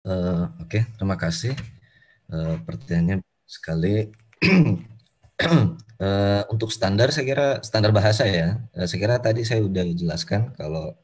Uh, 0.00 0.48
Oke, 0.64 0.80
okay, 0.80 0.82
terima 0.96 1.16
kasih. 1.20 1.52
Uh, 2.32 2.56
pertanyaannya 2.64 3.20
sekali. 3.44 4.08
uh, 6.00 6.42
untuk 6.52 6.72
standar, 6.72 7.12
saya 7.12 7.24
kira 7.28 7.46
standar 7.60 7.92
bahasa 7.92 8.24
ya. 8.24 8.64
Uh, 8.72 8.88
saya 8.88 8.96
kira 8.96 9.20
tadi 9.20 9.44
saya 9.44 9.60
sudah 9.60 9.84
jelaskan 9.92 10.56
kalau 10.56 10.96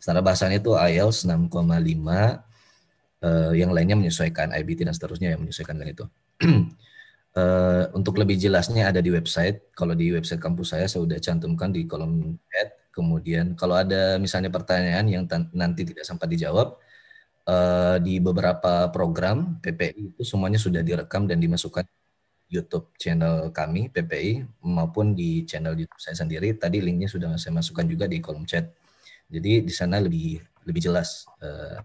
standar 0.00 0.24
bahasanya 0.24 0.64
itu 0.64 0.72
IELTS 0.72 1.28
6,5. 1.28 1.60
Uh, 3.18 3.50
yang 3.52 3.74
lainnya 3.74 3.98
menyesuaikan 3.98 4.54
IBT 4.54 4.86
dan 4.86 4.94
seterusnya 4.96 5.36
yang 5.36 5.44
menyesuaikan 5.44 5.76
dengan 5.76 5.92
itu. 5.92 6.04
uh, 7.36 7.84
untuk 7.98 8.16
lebih 8.16 8.40
jelasnya 8.40 8.88
ada 8.88 9.04
di 9.04 9.12
website. 9.12 9.76
Kalau 9.76 9.92
di 9.92 10.08
website 10.08 10.40
kampus 10.40 10.72
saya 10.72 10.88
saya 10.88 11.04
sudah 11.04 11.20
cantumkan 11.20 11.68
di 11.68 11.84
kolom 11.84 12.40
chat. 12.48 12.72
Kemudian 12.96 13.52
kalau 13.60 13.76
ada 13.76 14.16
misalnya 14.16 14.48
pertanyaan 14.48 15.06
yang 15.06 15.22
nanti 15.52 15.86
tidak 15.86 16.02
sempat 16.02 16.26
dijawab, 16.32 16.80
uh, 17.48 17.96
di 17.98 18.20
beberapa 18.20 18.92
program 18.92 19.56
PPI 19.58 20.14
itu 20.14 20.22
semuanya 20.22 20.60
sudah 20.60 20.84
direkam 20.84 21.24
dan 21.24 21.40
dimasukkan 21.40 21.88
YouTube 22.48 22.96
channel 22.96 23.52
kami 23.52 23.92
PPI 23.92 24.44
maupun 24.64 25.12
di 25.12 25.44
channel 25.44 25.76
YouTube 25.76 26.00
saya 26.00 26.16
sendiri. 26.16 26.56
Tadi 26.56 26.80
linknya 26.80 27.08
sudah 27.08 27.36
saya 27.40 27.56
masukkan 27.56 27.84
juga 27.88 28.04
di 28.08 28.20
kolom 28.20 28.44
chat. 28.44 28.68
Jadi 29.28 29.64
di 29.64 29.72
sana 29.72 30.00
lebih 30.00 30.40
lebih 30.64 30.80
jelas. 30.84 31.28
Uh, 31.40 31.80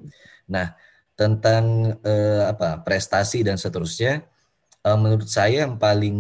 nah 0.47 0.75
tentang 1.15 1.95
uh, 1.99 2.43
apa 2.47 2.81
prestasi 2.81 3.43
dan 3.45 3.59
seterusnya, 3.59 4.23
menurut 4.83 5.31
saya 5.31 5.63
yang 5.63 5.79
paling 5.79 6.17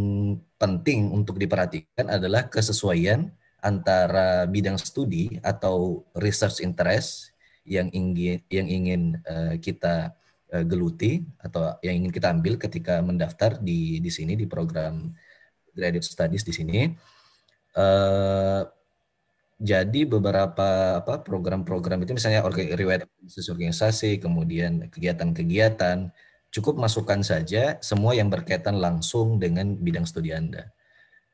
penting 0.55 1.11
untuk 1.11 1.35
diperhatikan 1.35 2.07
adalah 2.07 2.47
kesesuaian 2.47 3.27
antara 3.59 4.47
bidang 4.47 4.79
studi 4.79 5.39
atau 5.43 6.07
research 6.15 6.63
interest 6.63 7.32
yang 7.63 7.87
ingin 7.91 8.43
yang 8.51 8.67
ingin 8.67 9.01
uh, 9.23 9.55
kita 9.59 10.15
uh, 10.51 10.63
geluti 10.67 11.23
atau 11.39 11.75
yang 11.79 12.03
ingin 12.03 12.11
kita 12.11 12.27
ambil 12.31 12.59
ketika 12.59 12.99
mendaftar 12.99 13.59
di 13.59 14.03
di 14.03 14.11
sini 14.11 14.35
di 14.35 14.45
program 14.47 15.11
graduate 15.71 16.05
studies 16.05 16.43
di 16.43 16.53
sini. 16.53 16.79
Uh, 17.73 18.67
jadi 19.63 20.03
beberapa 20.03 20.99
apa 20.99 21.23
program-program 21.23 22.03
itu 22.03 22.11
misalnya 22.11 22.43
riwayat 22.51 23.07
organisasi, 23.23 24.19
kemudian 24.19 24.91
kegiatan-kegiatan, 24.91 26.11
cukup 26.51 26.75
masukkan 26.75 27.23
saja 27.23 27.79
semua 27.79 28.11
yang 28.11 28.27
berkaitan 28.27 28.83
langsung 28.83 29.39
dengan 29.39 29.79
bidang 29.79 30.03
studi 30.03 30.35
Anda 30.35 30.67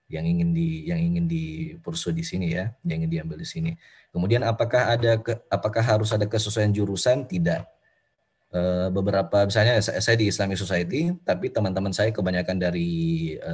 yang 0.09 0.25
ingin 0.25 0.49
di 0.51 0.89
yang 0.89 0.97
ingin 0.97 1.29
dipursu 1.29 2.09
di 2.09 2.25
sini 2.25 2.57
ya, 2.57 2.73
yang 2.81 3.05
ingin 3.05 3.21
diambil 3.21 3.37
di 3.37 3.47
sini. 3.47 3.71
Kemudian 4.09 4.41
apakah 4.41 4.97
ada 4.97 5.21
ke, 5.21 5.37
apakah 5.53 5.85
harus 5.85 6.09
ada 6.09 6.25
kesesuaian 6.25 6.73
jurusan? 6.73 7.29
Tidak. 7.29 7.61
E, 8.49 8.61
beberapa 8.89 9.45
misalnya 9.45 9.77
saya 9.77 10.17
di 10.17 10.25
Islamic 10.33 10.57
Society, 10.57 11.13
tapi 11.21 11.53
teman-teman 11.53 11.93
saya 11.93 12.09
kebanyakan 12.09 12.57
dari 12.57 13.37
e, 13.37 13.53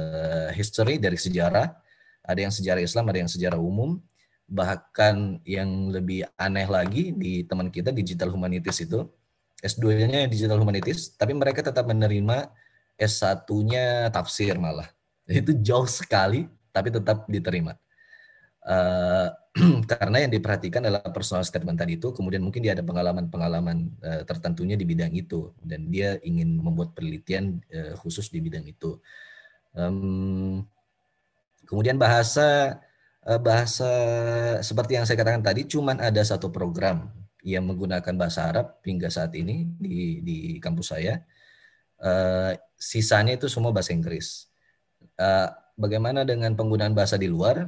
history, 0.56 0.96
dari 0.96 1.20
sejarah. 1.20 1.76
Ada 2.24 2.40
yang 2.48 2.52
sejarah 2.56 2.82
Islam, 2.82 3.04
ada 3.12 3.18
yang 3.20 3.30
sejarah 3.30 3.60
umum. 3.60 4.00
Bahkan 4.48 5.44
yang 5.44 5.92
lebih 5.92 6.24
aneh 6.40 6.66
lagi 6.66 7.12
di 7.12 7.44
teman 7.44 7.68
kita 7.68 7.92
digital 7.92 8.32
humanities 8.32 8.80
itu 8.80 9.04
S2-nya 9.60 10.24
digital 10.24 10.56
humanities, 10.56 11.12
tapi 11.20 11.36
mereka 11.36 11.60
tetap 11.60 11.84
menerima 11.84 12.48
S1-nya 12.96 14.08
tafsir 14.08 14.56
malah 14.56 14.95
itu 15.26 15.52
jauh 15.58 15.86
sekali 15.86 16.46
tapi 16.70 16.88
tetap 16.94 17.26
diterima. 17.26 17.74
Uh, 18.66 19.30
karena 19.90 20.26
yang 20.26 20.32
diperhatikan 20.34 20.82
adalah 20.84 21.06
personal 21.14 21.46
statement 21.46 21.78
tadi 21.78 21.96
itu 21.96 22.10
kemudian 22.10 22.42
mungkin 22.42 22.60
dia 22.60 22.74
ada 22.74 22.82
pengalaman-pengalaman 22.82 23.94
uh, 24.02 24.22
tertentunya 24.26 24.74
di 24.74 24.84
bidang 24.84 25.14
itu 25.14 25.54
dan 25.62 25.86
dia 25.88 26.18
ingin 26.20 26.58
membuat 26.60 26.92
penelitian 26.92 27.62
uh, 27.72 27.94
khusus 27.96 28.28
di 28.28 28.42
bidang 28.42 28.66
itu. 28.66 28.98
Um, 29.76 30.66
kemudian 31.64 31.96
bahasa 31.96 32.78
uh, 33.24 33.40
bahasa 33.40 33.90
seperti 34.60 34.98
yang 34.98 35.06
saya 35.08 35.18
katakan 35.20 35.46
tadi 35.46 35.64
cuman 35.64 36.02
ada 36.02 36.20
satu 36.20 36.50
program 36.52 37.08
yang 37.46 37.62
menggunakan 37.62 38.14
bahasa 38.18 38.50
Arab 38.50 38.82
hingga 38.82 39.06
saat 39.06 39.30
ini 39.38 39.70
di 39.78 40.20
di 40.26 40.36
kampus 40.58 40.90
saya. 40.92 41.22
Uh, 41.96 42.52
sisanya 42.76 43.40
itu 43.40 43.48
semua 43.48 43.72
bahasa 43.72 43.96
Inggris 43.96 44.52
Uh, 45.16 45.48
bagaimana 45.80 46.28
dengan 46.28 46.52
penggunaan 46.52 46.92
bahasa 46.92 47.16
di 47.16 47.28
luar? 47.28 47.64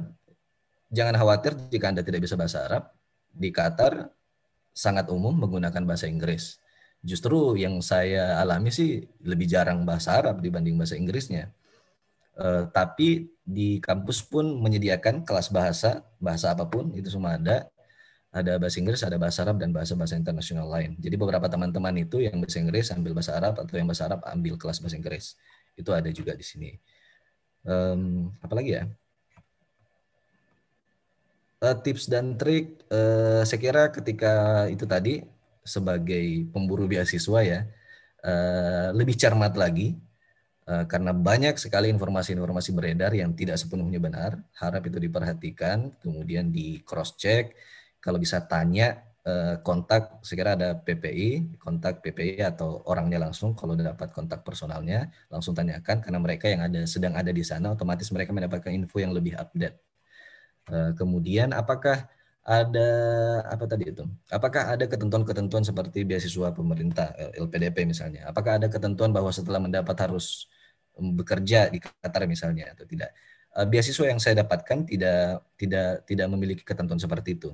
Jangan 0.93 1.17
khawatir 1.17 1.57
jika 1.73 1.89
Anda 1.89 2.05
tidak 2.05 2.25
bisa 2.25 2.37
bahasa 2.37 2.65
Arab. 2.65 2.93
Di 3.29 3.49
Qatar 3.49 4.09
sangat 4.73 5.09
umum 5.09 5.33
menggunakan 5.33 5.81
bahasa 5.85 6.05
Inggris. 6.05 6.61
Justru 7.01 7.57
yang 7.57 7.81
saya 7.81 8.37
alami 8.41 8.69
sih 8.69 9.01
lebih 9.25 9.49
jarang 9.49 9.81
bahasa 9.85 10.17
Arab 10.21 10.45
dibanding 10.45 10.77
bahasa 10.77 10.93
Inggrisnya. 10.93 11.49
Uh, 12.37 12.69
tapi 12.69 13.33
di 13.41 13.81
kampus 13.81 14.21
pun 14.21 14.45
menyediakan 14.61 15.25
kelas 15.25 15.49
bahasa, 15.49 16.05
bahasa 16.21 16.53
apa 16.53 16.69
pun 16.69 16.93
itu 16.93 17.09
semua 17.09 17.37
ada. 17.37 17.65
Ada 18.29 18.61
bahasa 18.61 18.77
Inggris, 18.77 19.01
ada 19.01 19.17
bahasa 19.17 19.41
Arab 19.41 19.57
dan 19.57 19.73
bahasa-bahasa 19.73 20.13
internasional 20.13 20.69
lain. 20.69 20.93
Jadi 21.01 21.17
beberapa 21.17 21.49
teman-teman 21.49 21.97
itu 21.97 22.21
yang 22.21 22.37
bahasa 22.37 22.61
Inggris 22.61 22.93
ambil 22.93 23.17
bahasa 23.17 23.33
Arab 23.33 23.57
atau 23.57 23.73
yang 23.73 23.89
bahasa 23.89 24.05
Arab 24.05 24.21
ambil 24.29 24.53
kelas 24.53 24.77
bahasa 24.85 25.01
Inggris. 25.01 25.33
Itu 25.73 25.97
ada 25.97 26.13
juga 26.13 26.37
di 26.37 26.45
sini 26.45 26.77
um, 27.65 28.31
apa 28.43 28.53
lagi 28.55 28.71
ya? 28.77 28.83
Uh, 31.59 31.75
tips 31.75 32.07
dan 32.07 32.39
trik 32.39 32.79
uh, 32.87 33.43
saya 33.43 33.59
kira 33.59 33.91
ketika 33.91 34.63
itu 34.71 34.87
tadi 34.87 35.27
sebagai 35.67 36.47
pemburu 36.55 36.87
beasiswa 36.87 37.39
ya 37.43 37.67
uh, 38.23 38.95
lebih 38.95 39.19
cermat 39.19 39.55
lagi 39.59 39.99
karena 40.69 41.17
banyak 41.17 41.57
sekali 41.57 41.89
informasi-informasi 41.89 42.69
beredar 42.77 43.09
yang 43.17 43.33
tidak 43.33 43.57
sepenuhnya 43.57 43.97
benar 43.97 44.37
harap 44.53 44.85
itu 44.85 45.01
diperhatikan 45.01 45.97
kemudian 45.97 46.53
di 46.53 46.77
cross 46.85 47.17
check 47.17 47.57
kalau 47.97 48.21
bisa 48.21 48.37
tanya 48.45 49.08
kontak 49.65 50.21
sekira 50.23 50.53
ada 50.57 50.77
PPI, 50.77 51.59
kontak 51.59 52.01
PPI 52.03 52.41
atau 52.43 52.81
orangnya 52.85 53.19
langsung 53.25 53.55
kalau 53.57 53.73
dapat 53.77 54.09
kontak 54.11 54.43
personalnya 54.47 55.09
langsung 55.33 55.53
tanyakan 55.57 55.97
karena 56.03 56.19
mereka 56.21 56.45
yang 56.51 56.61
ada 56.67 56.81
sedang 56.85 57.13
ada 57.17 57.31
di 57.33 57.43
sana 57.43 57.73
otomatis 57.75 58.07
mereka 58.15 58.31
mendapatkan 58.35 58.71
info 58.71 58.97
yang 59.01 59.13
lebih 59.15 59.35
update. 59.39 59.77
Eh, 60.69 60.91
kemudian 60.99 61.49
apakah 61.55 62.05
ada 62.45 62.89
apa 63.45 63.65
tadi 63.65 63.89
itu? 63.93 64.05
Apakah 64.29 64.73
ada 64.73 64.85
ketentuan-ketentuan 64.85 65.65
seperti 65.65 66.05
beasiswa 66.05 66.53
pemerintah 66.53 67.13
eh, 67.17 67.41
LPDP 67.41 67.85
misalnya? 67.89 68.29
Apakah 68.29 68.61
ada 68.61 68.67
ketentuan 68.69 69.09
bahwa 69.09 69.29
setelah 69.33 69.57
mendapat 69.61 69.95
harus 69.97 70.49
bekerja 70.99 71.71
di 71.73 71.79
Qatar 71.81 72.27
misalnya 72.29 72.75
atau 72.75 72.85
tidak? 72.85 73.11
Beasiswa 73.49 74.05
yang 74.05 74.21
saya 74.21 74.45
dapatkan 74.45 74.85
tidak 74.85 75.41
tidak 75.57 76.05
tidak 76.05 76.27
memiliki 76.29 76.61
ketentuan 76.61 77.01
seperti 77.01 77.33
itu. 77.33 77.49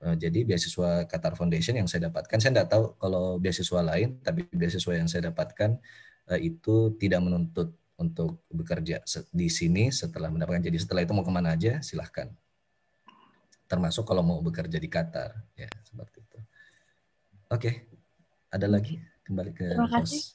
Eh, 0.00 0.16
jadi 0.16 0.48
beasiswa 0.48 1.04
Qatar 1.04 1.36
Foundation 1.36 1.76
yang 1.76 1.84
saya 1.84 2.08
dapatkan, 2.08 2.40
saya 2.40 2.56
tidak 2.56 2.72
tahu 2.72 2.96
kalau 2.96 3.36
beasiswa 3.36 3.84
lain, 3.84 4.16
tapi 4.24 4.48
beasiswa 4.48 4.92
yang 4.96 5.04
saya 5.12 5.28
dapatkan 5.28 5.76
eh, 6.32 6.40
itu 6.40 6.96
tidak 6.96 7.20
menuntut 7.20 7.76
untuk 8.00 8.40
bekerja 8.48 9.04
di 9.28 9.48
sini 9.52 9.92
setelah 9.92 10.32
mendapatkan. 10.32 10.64
Jadi 10.64 10.80
setelah 10.80 11.04
itu 11.04 11.12
mau 11.12 11.20
ke 11.20 11.28
mana 11.28 11.52
aja 11.52 11.84
silahkan. 11.84 12.32
Termasuk 13.68 14.08
kalau 14.08 14.24
mau 14.24 14.40
bekerja 14.40 14.80
di 14.80 14.88
Qatar, 14.88 15.36
ya 15.52 15.68
seperti 15.84 16.24
itu. 16.24 16.38
Oke, 17.52 17.70
ada 18.48 18.64
lagi 18.72 18.96
kembali 19.28 19.52
ke 19.52 19.68
Terima 19.76 20.00
kasih. 20.00 20.32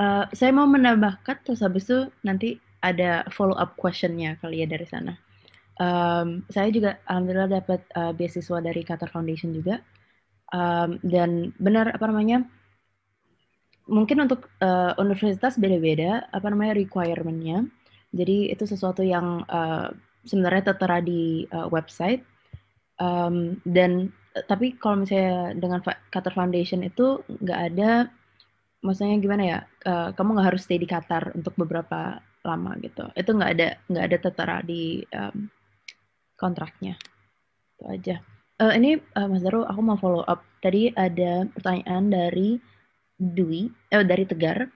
Uh, 0.00 0.24
saya 0.32 0.56
mau 0.56 0.64
menambahkan 0.64 1.44
terus 1.44 1.60
habis 1.60 1.84
itu 1.84 2.08
nanti 2.24 2.56
ada 2.80 3.28
follow 3.28 3.56
up 3.56 3.76
questionnya 3.76 4.40
kali 4.40 4.64
ya 4.64 4.68
dari 4.68 4.84
sana 4.84 5.16
um, 5.80 6.44
saya 6.48 6.68
juga 6.72 7.00
alhamdulillah 7.08 7.60
dapat 7.62 7.80
uh, 7.96 8.12
beasiswa 8.12 8.58
dari 8.60 8.82
Qatar 8.84 9.08
Foundation 9.12 9.52
juga. 9.52 9.80
Um, 10.54 11.02
dan 11.02 11.50
benar 11.58 11.90
apa 11.90 12.06
namanya 12.06 12.46
mungkin 13.90 14.30
untuk 14.30 14.46
uh, 14.62 14.94
universitas 14.98 15.58
beda-beda 15.58 16.26
apa 16.30 16.46
namanya 16.50 16.78
requirementnya. 16.78 17.66
Jadi 18.14 18.50
itu 18.54 18.64
sesuatu 18.66 19.02
yang 19.02 19.42
uh, 19.50 19.90
sebenarnya 20.26 20.74
tertera 20.74 20.98
di 21.02 21.46
uh, 21.50 21.70
website. 21.70 22.22
Um, 22.96 23.60
dan 23.68 24.10
tapi 24.48 24.76
kalau 24.76 25.04
misalnya 25.04 25.56
dengan 25.56 25.80
Qatar 26.12 26.32
Foundation 26.32 26.84
itu 26.84 27.24
nggak 27.28 27.60
ada 27.72 28.08
maksudnya 28.84 29.16
gimana 29.18 29.42
ya 29.42 29.58
uh, 29.88 30.08
kamu 30.12 30.36
nggak 30.36 30.48
harus 30.52 30.62
stay 30.64 30.76
di 30.76 30.88
Qatar 30.88 31.32
untuk 31.34 31.56
beberapa 31.56 32.20
lama 32.46 32.78
gitu. 32.84 33.10
Itu 33.18 33.34
nggak 33.34 33.50
ada 33.58 33.68
nggak 33.90 34.04
ada 34.06 34.18
tertera 34.22 34.56
di 34.62 35.02
um, 35.10 35.50
kontraknya. 36.36 37.00
Itu 37.76 37.84
aja. 37.88 38.16
Uh, 38.56 38.72
ini 38.72 38.96
uh, 39.16 39.28
Mas 39.28 39.44
Daru, 39.44 39.68
aku 39.68 39.80
mau 39.84 40.00
follow 40.00 40.24
up. 40.24 40.40
Tadi 40.64 40.88
ada 40.96 41.44
pertanyaan 41.52 42.08
dari 42.08 42.56
Dwi, 43.16 43.68
eh 43.92 44.04
dari 44.04 44.24
Tegar. 44.24 44.68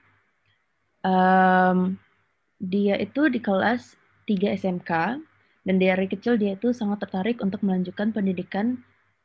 Um, 1.00 1.96
dia 2.60 3.00
itu 3.00 3.32
di 3.32 3.40
kelas 3.40 3.96
3 4.28 4.52
SMK 4.60 4.92
dan 5.64 5.76
dari 5.80 6.06
kecil 6.08 6.36
dia 6.36 6.56
itu 6.56 6.76
sangat 6.76 7.04
tertarik 7.04 7.40
untuk 7.40 7.64
melanjutkan 7.64 8.12
pendidikan 8.12 8.80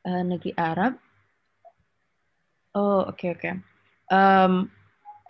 uh, 0.08 0.24
negeri 0.24 0.56
Arab. 0.56 0.96
Oh, 2.76 3.08
oke 3.08 3.20
okay, 3.20 3.30
oke. 3.36 3.40
Okay. 3.44 3.54
Um, 4.12 4.72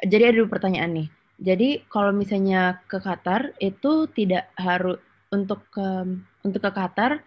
jadi 0.05 0.33
ada 0.33 0.45
dua 0.45 0.49
pertanyaan 0.49 0.91
nih. 0.93 1.09
Jadi 1.35 1.69
kalau 1.91 2.15
misalnya 2.15 2.79
ke 2.87 2.97
Qatar 3.01 3.53
itu 3.59 4.07
tidak 4.15 4.49
harus 4.55 5.01
untuk 5.33 5.67
ke 5.73 5.87
untuk 6.45 6.61
ke 6.61 6.71
Qatar 6.71 7.25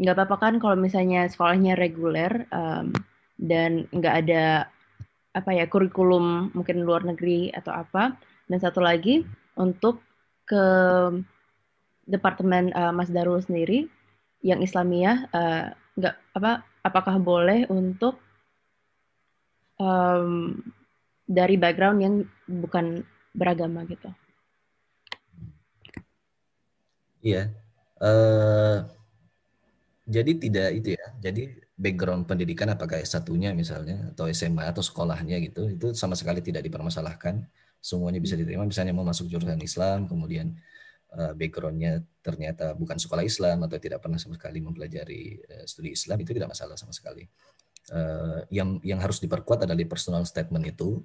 nggak 0.00 0.16
apa-apa 0.16 0.36
kan 0.36 0.54
kalau 0.60 0.76
misalnya 0.76 1.28
sekolahnya 1.28 1.76
reguler 1.76 2.44
um, 2.52 2.92
dan 3.40 3.88
nggak 3.92 4.14
ada 4.24 4.68
apa 5.32 5.50
ya 5.56 5.64
kurikulum 5.68 6.52
mungkin 6.52 6.84
luar 6.84 7.04
negeri 7.04 7.48
atau 7.52 7.72
apa 7.72 8.16
dan 8.48 8.58
satu 8.58 8.80
lagi 8.84 9.24
untuk 9.56 10.04
ke 10.44 10.64
departemen 12.08 12.72
uh, 12.72 12.92
Mas 12.92 13.12
Darul 13.12 13.40
sendiri 13.44 13.86
yang 14.40 14.64
Islamiyah 14.64 15.28
uh, 15.30 15.64
nggak 16.00 16.16
apa 16.36 16.64
apakah 16.80 17.20
boleh 17.20 17.68
untuk 17.68 18.16
um, 19.76 20.56
dari 21.28 21.54
background 21.60 21.98
yang 22.00 22.14
bukan 22.48 23.04
beragama 23.36 23.86
gitu? 23.86 24.10
Iya, 27.20 27.52
uh, 28.00 28.76
jadi 30.10 30.32
tidak 30.36 30.68
itu 30.74 30.88
ya. 30.98 31.06
Jadi 31.22 31.42
background 31.78 32.28
pendidikan 32.28 32.68
apakah 32.72 33.00
S1-nya 33.00 33.54
misalnya 33.56 34.12
atau 34.12 34.28
SMA 34.28 34.68
atau 34.68 34.84
sekolahnya 34.84 35.40
gitu 35.40 35.70
itu 35.70 35.86
sama 35.94 36.18
sekali 36.18 36.42
tidak 36.42 36.66
dipermasalahkan. 36.66 37.46
Semuanya 37.80 38.20
bisa 38.20 38.36
diterima. 38.36 38.66
Misalnya 38.66 38.92
mau 38.92 39.06
masuk 39.06 39.30
jurusan 39.30 39.60
Islam 39.62 40.10
kemudian 40.10 40.52
uh, 41.16 41.32
backgroundnya 41.32 42.04
ternyata 42.20 42.76
bukan 42.76 43.00
sekolah 43.00 43.24
Islam 43.24 43.64
atau 43.64 43.78
tidak 43.80 44.04
pernah 44.04 44.20
sama 44.20 44.36
sekali 44.36 44.58
mempelajari 44.60 45.22
uh, 45.46 45.64
studi 45.64 45.94
Islam 45.94 46.20
itu 46.20 46.36
tidak 46.36 46.52
masalah 46.52 46.76
sama 46.76 46.92
sekali. 46.92 47.24
Yang 48.54 48.86
yang 48.86 49.02
harus 49.02 49.18
diperkuat 49.18 49.66
adalah 49.66 49.74
di 49.74 49.88
personal 49.88 50.22
statement 50.22 50.62
itu 50.62 51.02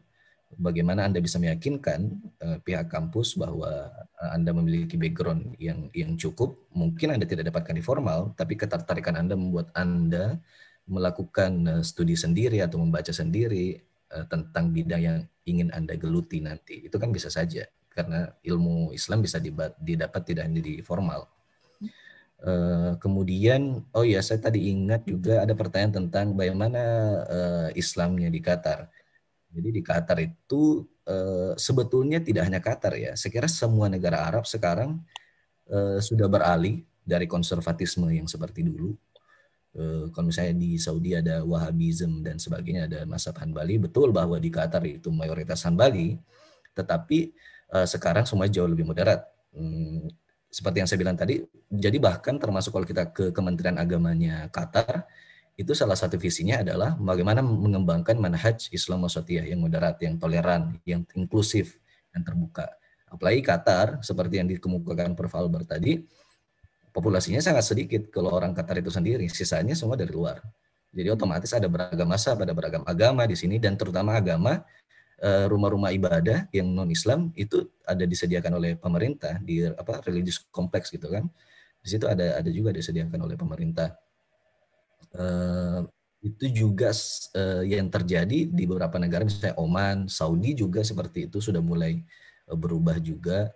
bagaimana 0.58 1.06
Anda 1.08 1.22
bisa 1.22 1.38
meyakinkan 1.38 2.00
uh, 2.42 2.58
pihak 2.64 2.88
kampus 2.90 3.36
bahwa 3.36 3.92
uh, 3.92 4.32
Anda 4.34 4.56
memiliki 4.56 4.96
background 4.96 5.56
yang 5.60 5.92
yang 5.92 6.16
cukup. 6.16 6.56
Mungkin 6.74 7.16
Anda 7.16 7.28
tidak 7.28 7.52
dapatkan 7.52 7.76
di 7.76 7.84
formal, 7.84 8.34
tapi 8.34 8.58
ketertarikan 8.60 9.20
Anda 9.20 9.36
membuat 9.38 9.70
Anda 9.76 10.40
melakukan 10.86 11.52
uh, 11.68 11.84
studi 11.84 12.16
sendiri 12.16 12.62
atau 12.62 12.80
membaca 12.82 13.12
sendiri 13.12 13.80
uh, 14.14 14.26
tentang 14.30 14.72
bidang 14.72 15.02
yang 15.02 15.18
ingin 15.46 15.70
Anda 15.72 16.00
geluti 16.00 16.42
nanti. 16.42 16.86
Itu 16.86 16.98
kan 16.98 17.14
bisa 17.14 17.30
saja 17.30 17.66
karena 17.96 18.28
ilmu 18.44 18.92
Islam 18.92 19.24
bisa 19.24 19.40
didapat 19.80 20.22
tidak 20.28 20.44
hanya 20.52 20.60
di 20.60 20.84
formal. 20.84 21.32
Uh, 22.46 22.94
kemudian, 23.02 23.82
oh 23.96 24.04
ya 24.06 24.20
saya 24.20 24.38
tadi 24.38 24.70
ingat 24.70 25.08
juga 25.08 25.42
ada 25.42 25.56
pertanyaan 25.56 26.04
tentang 26.04 26.36
bagaimana 26.36 26.82
uh, 27.26 27.70
Islamnya 27.74 28.28
di 28.28 28.44
Qatar. 28.44 28.92
Jadi 29.56 29.70
di 29.72 29.82
Qatar 29.82 30.20
itu 30.20 30.84
uh, 31.08 31.56
sebetulnya 31.56 32.20
tidak 32.20 32.44
hanya 32.52 32.60
Qatar 32.60 32.94
ya. 33.00 33.16
Sekira 33.16 33.48
semua 33.48 33.88
negara 33.88 34.28
Arab 34.28 34.44
sekarang 34.44 35.00
uh, 35.72 35.98
sudah 36.04 36.28
beralih 36.28 36.84
dari 37.08 37.24
konservatisme 37.24 38.12
yang 38.12 38.28
seperti 38.28 38.68
dulu. 38.68 38.92
Uh, 39.76 40.12
kalau 40.12 40.28
misalnya 40.28 40.60
di 40.60 40.76
Saudi 40.76 41.16
ada 41.16 41.40
Wahhabism 41.48 42.20
dan 42.20 42.36
sebagainya, 42.36 42.92
ada 42.92 43.00
Masab 43.08 43.40
Hanbali, 43.40 43.80
betul 43.80 44.12
bahwa 44.12 44.36
di 44.36 44.52
Qatar 44.52 44.84
itu 44.84 45.08
mayoritas 45.16 45.64
Hanbali, 45.64 46.20
tetapi 46.76 47.32
sekarang 47.76 48.24
semua 48.24 48.48
jauh 48.48 48.70
lebih 48.70 48.88
moderat. 48.88 49.26
Hmm, 49.52 50.08
seperti 50.48 50.80
yang 50.80 50.88
saya 50.88 51.00
bilang 51.02 51.18
tadi, 51.20 51.44
jadi 51.68 51.98
bahkan 52.00 52.40
termasuk 52.40 52.72
kalau 52.72 52.88
kita 52.88 53.12
ke 53.12 53.36
Kementerian 53.36 53.76
Agamanya 53.76 54.48
Qatar, 54.48 55.04
itu 55.56 55.72
salah 55.72 55.96
satu 55.96 56.20
visinya 56.20 56.60
adalah 56.60 57.00
bagaimana 57.00 57.40
mengembangkan 57.40 58.20
manhaj 58.20 58.68
Islam 58.76 59.08
wasatiyah 59.08 59.48
yang 59.48 59.64
moderat, 59.64 59.96
yang 60.04 60.20
toleran, 60.20 60.76
yang 60.84 61.08
inklusif, 61.16 61.80
yang 62.12 62.28
terbuka. 62.28 62.68
Apalagi 63.08 63.40
Qatar, 63.40 64.04
seperti 64.04 64.44
yang 64.44 64.52
dikemukakan 64.52 65.16
Prof. 65.16 65.32
Albert 65.32 65.80
tadi, 65.80 66.04
populasinya 66.92 67.40
sangat 67.40 67.72
sedikit 67.72 68.12
kalau 68.12 68.36
orang 68.36 68.52
Qatar 68.52 68.84
itu 68.84 68.92
sendiri, 68.92 69.32
sisanya 69.32 69.72
semua 69.80 69.96
dari 69.96 70.12
luar. 70.12 70.44
Jadi 70.92 71.08
otomatis 71.08 71.52
ada 71.56 71.72
beragam 71.72 72.08
masa, 72.08 72.36
ada 72.36 72.52
beragam 72.52 72.84
agama 72.84 73.24
di 73.24 73.40
sini, 73.40 73.56
dan 73.56 73.80
terutama 73.80 74.20
agama 74.20 74.60
eh, 75.24 75.48
rumah-rumah 75.48 75.96
ibadah 75.96 76.52
yang 76.52 76.68
non 76.68 76.92
Islam 76.92 77.32
itu 77.40 77.64
ada 77.88 78.04
disediakan 78.04 78.60
oleh 78.60 78.72
pemerintah 78.76 79.40
di 79.40 79.64
apa 79.64 80.04
religius 80.04 80.44
kompleks 80.52 80.92
gitu 80.92 81.08
kan. 81.08 81.32
Di 81.80 81.96
situ 81.96 82.12
ada 82.12 82.44
ada 82.44 82.50
juga 82.52 82.76
disediakan 82.76 83.24
oleh 83.24 83.40
pemerintah 83.40 83.96
itu 86.26 86.46
juga 86.50 86.90
uh, 87.38 87.62
yang 87.62 87.86
terjadi 87.94 88.50
di 88.50 88.64
beberapa 88.66 88.98
negara 88.98 89.22
misalnya 89.22 89.54
Oman, 89.62 90.10
Saudi 90.10 90.58
juga 90.58 90.82
seperti 90.82 91.30
itu 91.30 91.38
sudah 91.38 91.62
mulai 91.62 92.02
uh, 92.50 92.58
berubah 92.58 92.98
juga. 93.00 93.54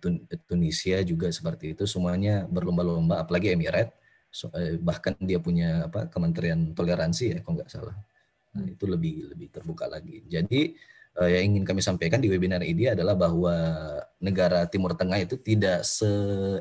Tun 0.00 0.24
Tunisia 0.48 1.04
juga 1.04 1.28
seperti 1.28 1.76
itu 1.76 1.84
semuanya 1.84 2.48
berlomba-lomba 2.48 3.20
apalagi 3.20 3.52
Emirat 3.52 3.92
bahkan 4.80 5.12
dia 5.20 5.36
punya 5.36 5.84
apa 5.84 6.08
Kementerian 6.08 6.72
Toleransi 6.72 7.36
ya 7.36 7.38
kalau 7.44 7.60
nggak 7.60 7.68
salah. 7.68 7.92
Nah, 8.56 8.64
itu 8.64 8.88
lebih 8.88 9.28
lebih 9.36 9.52
terbuka 9.52 9.84
lagi. 9.84 10.24
Jadi 10.24 10.80
yang 11.12 11.52
ingin 11.52 11.68
kami 11.68 11.84
sampaikan 11.84 12.24
di 12.24 12.32
webinar 12.32 12.64
ini 12.64 12.88
adalah 12.88 13.12
bahwa 13.12 13.52
negara 14.16 14.64
Timur 14.64 14.96
Tengah 14.96 15.20
itu 15.20 15.36
tidak 15.36 15.84
se 15.84 16.08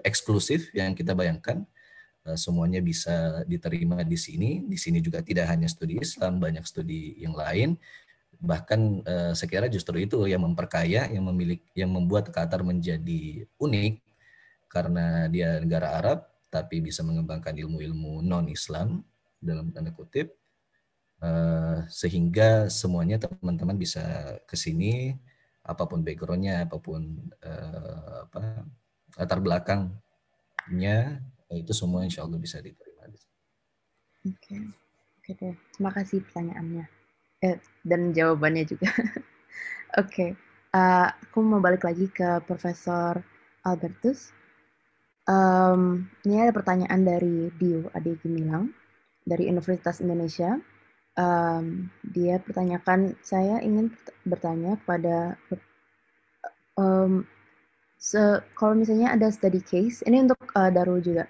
eksklusif 0.04 0.68
yang 0.76 0.92
kita 0.92 1.16
bayangkan 1.16 1.64
Eh, 1.64 1.79
semuanya 2.36 2.84
bisa 2.84 3.42
diterima 3.48 4.02
di 4.04 4.18
sini. 4.18 4.66
Di 4.68 4.78
sini 4.78 5.00
juga 5.00 5.24
tidak 5.24 5.50
hanya 5.50 5.70
studi 5.70 5.98
Islam, 6.02 6.38
banyak 6.38 6.66
studi 6.66 7.18
yang 7.22 7.34
lain. 7.34 7.80
Bahkan 8.40 8.82
eh, 9.04 9.32
saya 9.36 9.50
kira 9.52 9.68
justru 9.68 10.00
itu 10.04 10.28
yang 10.28 10.44
memperkaya, 10.44 11.08
yang 11.12 11.26
memiliki, 11.28 11.66
yang 11.76 11.92
membuat 11.92 12.32
Qatar 12.32 12.64
menjadi 12.64 13.48
unik 13.60 13.94
karena 14.70 15.26
dia 15.32 15.60
negara 15.60 15.98
Arab, 15.98 16.20
tapi 16.54 16.80
bisa 16.80 17.02
mengembangkan 17.02 17.58
ilmu-ilmu 17.58 18.22
non-Islam 18.22 19.02
dalam 19.42 19.74
tanda 19.74 19.92
kutip, 19.92 20.36
eh, 21.24 21.78
sehingga 21.92 22.72
semuanya 22.72 23.20
teman-teman 23.20 23.76
bisa 23.76 24.04
ke 24.48 24.56
sini, 24.56 25.18
apa 25.66 25.86
pun 25.86 26.02
backgroundnya, 26.02 26.66
apa 26.66 26.78
pun 26.82 27.30
apa 28.26 28.64
latar 29.20 29.40
belakangnya 29.44 31.22
itu 31.58 31.74
semua 31.74 32.06
insya 32.06 32.22
Allah 32.26 32.38
bisa 32.38 32.62
diterima. 32.62 33.00
Oke, 34.28 34.58
okay. 35.24 35.54
Terima 35.74 35.92
kasih 35.96 36.22
pertanyaannya 36.28 36.86
eh, 37.42 37.58
dan 37.88 38.12
jawabannya 38.12 38.68
juga. 38.68 38.92
oke, 40.02 40.10
okay. 40.12 40.30
uh, 40.76 41.08
aku 41.08 41.40
mau 41.40 41.64
balik 41.64 41.88
lagi 41.88 42.12
ke 42.12 42.44
Profesor 42.44 43.24
Albertus. 43.64 44.36
Um, 45.30 46.10
ini 46.26 46.42
ada 46.42 46.54
pertanyaan 46.54 47.06
dari 47.06 47.54
Dio 47.62 47.88
Ade 47.94 48.18
Gemilang 48.20 48.74
dari 49.24 49.48
Universitas 49.48 50.02
Indonesia. 50.02 50.58
Um, 51.20 51.92
dia 52.02 52.40
pertanyakan, 52.42 53.14
saya 53.22 53.62
ingin 53.62 53.94
bertanya 54.26 54.80
kepada 54.84 55.36
um, 56.80 57.28
kalau 58.56 58.74
misalnya 58.80 59.12
ada 59.14 59.28
study 59.28 59.60
case, 59.60 60.00
ini 60.08 60.24
untuk 60.24 60.40
uh, 60.56 60.72
Darul 60.72 61.04
juga 61.04 61.28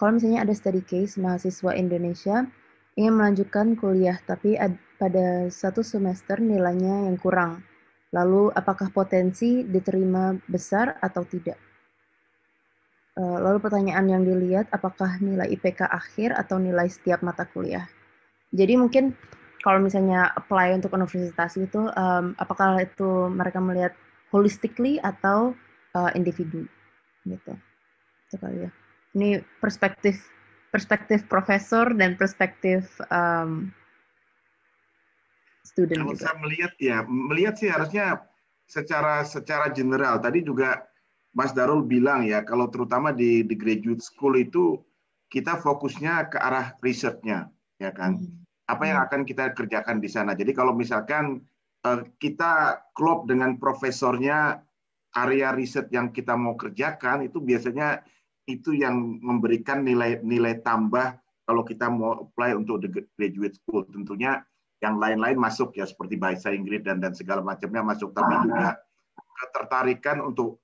kalau 0.00 0.16
misalnya 0.16 0.48
ada 0.48 0.54
study 0.56 0.80
case 0.80 1.20
mahasiswa 1.20 1.76
Indonesia 1.76 2.48
ingin 2.96 3.14
melanjutkan 3.16 3.76
kuliah 3.76 4.16
tapi 4.24 4.56
ad, 4.56 4.76
pada 4.96 5.48
satu 5.48 5.80
semester 5.84 6.40
nilainya 6.40 7.08
yang 7.08 7.16
kurang. 7.20 7.64
Lalu 8.12 8.52
apakah 8.52 8.92
potensi 8.92 9.64
diterima 9.64 10.36
besar 10.44 11.00
atau 11.00 11.24
tidak? 11.24 11.56
Uh, 13.12 13.40
lalu 13.40 13.60
pertanyaan 13.60 14.08
yang 14.08 14.22
dilihat 14.24 14.68
apakah 14.72 15.20
nilai 15.20 15.48
IPK 15.52 15.84
akhir 15.84 16.32
atau 16.32 16.56
nilai 16.56 16.88
setiap 16.88 17.20
mata 17.24 17.44
kuliah. 17.44 17.84
Jadi 18.52 18.76
mungkin 18.76 19.16
kalau 19.64 19.80
misalnya 19.80 20.32
apply 20.32 20.76
untuk 20.76 20.92
universitas 20.96 21.56
itu 21.56 21.88
um, 21.92 22.36
apakah 22.36 22.80
itu 22.80 23.28
mereka 23.32 23.60
melihat 23.60 23.92
holistically 24.32 25.00
atau 25.00 25.56
uh, 25.96 26.10
individu 26.16 26.64
gitu. 27.24 27.52
Itu 28.28 28.36
kali 28.40 28.68
ya 28.68 28.72
ini 29.12 29.40
perspektif 29.60 30.32
perspektif 30.72 31.28
profesor 31.28 31.92
dan 31.92 32.16
perspektif 32.16 32.88
um, 33.12 33.68
student 35.62 36.00
Kalau 36.04 36.16
juga. 36.16 36.24
saya 36.24 36.36
melihat 36.40 36.72
ya, 36.80 36.98
melihat 37.04 37.54
sih 37.60 37.68
harusnya 37.68 38.24
secara 38.64 39.20
secara 39.28 39.68
general. 39.70 40.16
Tadi 40.18 40.40
juga 40.44 40.88
Mas 41.36 41.52
Darul 41.52 41.84
bilang 41.84 42.24
ya, 42.24 42.40
kalau 42.44 42.72
terutama 42.72 43.12
di 43.12 43.44
di 43.44 43.54
graduate 43.56 44.00
school 44.00 44.36
itu 44.36 44.80
kita 45.28 45.60
fokusnya 45.60 46.28
ke 46.32 46.36
arah 46.40 46.76
risetnya, 46.84 47.48
ya 47.80 47.92
kan? 47.92 48.20
Hmm. 48.20 48.44
Apa 48.68 48.84
yang 48.88 48.98
hmm. 49.00 49.06
akan 49.08 49.20
kita 49.28 49.52
kerjakan 49.52 50.00
di 50.00 50.08
sana. 50.08 50.32
Jadi 50.32 50.52
kalau 50.56 50.72
misalkan 50.72 51.44
uh, 51.84 52.00
kita 52.16 52.84
klop 52.96 53.28
dengan 53.28 53.56
profesornya 53.56 54.60
area 55.12 55.52
riset 55.52 55.92
yang 55.92 56.08
kita 56.08 56.32
mau 56.32 56.56
kerjakan 56.56 57.28
itu 57.28 57.36
biasanya 57.40 58.00
itu 58.50 58.74
yang 58.74 59.20
memberikan 59.22 59.86
nilai 59.86 60.18
nilai 60.22 60.58
tambah 60.62 61.18
kalau 61.46 61.62
kita 61.62 61.86
mau 61.90 62.26
apply 62.26 62.58
untuk 62.58 62.82
the 62.82 62.90
graduate 63.18 63.54
school 63.58 63.86
tentunya 63.90 64.42
yang 64.82 64.98
lain-lain 64.98 65.38
masuk 65.38 65.74
ya 65.78 65.86
seperti 65.86 66.18
bahasa 66.18 66.50
Inggris 66.50 66.82
dan 66.82 66.98
dan 66.98 67.14
segala 67.14 67.38
macamnya 67.38 67.86
masuk 67.86 68.10
tapi 68.10 68.34
juga 68.42 68.82
ketertarikan 69.42 70.18
untuk 70.22 70.58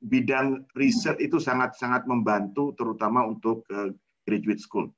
bidang 0.00 0.64
riset 0.78 1.18
itu 1.20 1.36
sangat-sangat 1.36 2.06
membantu 2.08 2.72
terutama 2.78 3.26
untuk 3.26 3.66
uh, 3.74 3.90
graduate 4.24 4.62
school. 4.62 4.88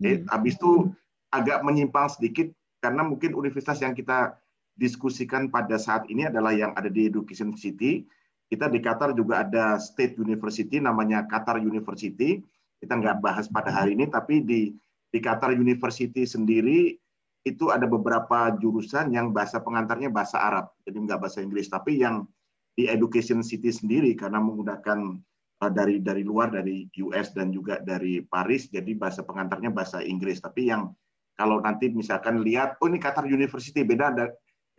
Hmm. 0.00 0.24
habis 0.32 0.56
itu 0.56 0.88
agak 1.28 1.60
menyimpang 1.60 2.08
sedikit 2.08 2.48
karena 2.80 3.04
mungkin 3.04 3.36
universitas 3.36 3.84
yang 3.84 3.92
kita 3.92 4.32
diskusikan 4.80 5.52
pada 5.52 5.76
saat 5.76 6.08
ini 6.08 6.24
adalah 6.24 6.56
yang 6.56 6.72
ada 6.72 6.88
di 6.88 7.04
Education 7.04 7.52
City. 7.52 8.08
Kita 8.50 8.66
di 8.66 8.82
Qatar 8.82 9.14
juga 9.14 9.46
ada 9.46 9.78
State 9.78 10.18
University 10.18 10.82
namanya 10.82 11.22
Qatar 11.30 11.62
University. 11.62 12.42
Kita 12.82 12.98
nggak 12.98 13.22
bahas 13.22 13.46
pada 13.46 13.70
hari 13.70 13.94
ini, 13.94 14.10
tapi 14.10 14.42
di 14.42 14.74
di 15.10 15.18
Qatar 15.22 15.54
University 15.54 16.26
sendiri 16.26 16.98
itu 17.46 17.70
ada 17.70 17.86
beberapa 17.86 18.52
jurusan 18.58 19.14
yang 19.14 19.30
bahasa 19.30 19.62
pengantarnya 19.62 20.10
bahasa 20.12 20.42
Arab, 20.42 20.74
jadi 20.82 20.98
nggak 20.98 21.20
bahasa 21.22 21.40
Inggris. 21.40 21.70
Tapi 21.70 22.02
yang 22.02 22.26
di 22.74 22.90
Education 22.90 23.40
City 23.40 23.70
sendiri 23.70 24.12
karena 24.18 24.42
menggunakan 24.42 25.18
uh, 25.62 25.70
dari 25.72 26.02
dari 26.02 26.26
luar 26.26 26.52
dari 26.52 26.90
US 27.06 27.32
dan 27.32 27.54
juga 27.54 27.78
dari 27.80 28.20
Paris, 28.26 28.66
jadi 28.68 28.92
bahasa 28.98 29.22
pengantarnya 29.22 29.70
bahasa 29.72 30.02
Inggris. 30.02 30.42
Tapi 30.42 30.68
yang 30.68 30.90
kalau 31.38 31.62
nanti 31.62 31.88
misalkan 31.88 32.44
lihat, 32.44 32.76
oh 32.84 32.90
ini 32.90 33.00
Qatar 33.00 33.24
University 33.24 33.80
beda 33.86 34.12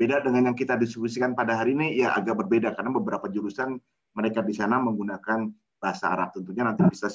beda 0.02 0.18
dengan 0.26 0.50
yang 0.50 0.58
kita 0.58 0.74
diskusikan 0.82 1.38
pada 1.38 1.62
hari 1.62 1.78
ini, 1.78 2.02
ya 2.02 2.18
agak 2.18 2.34
berbeda 2.42 2.74
karena 2.74 2.90
beberapa 2.90 3.30
jurusan 3.30 3.78
mereka 4.18 4.42
di 4.42 4.58
sana 4.58 4.82
menggunakan 4.82 5.46
bahasa 5.78 6.10
Arab. 6.10 6.34
Tentunya 6.34 6.66
nanti 6.66 6.82
bisa 6.90 7.06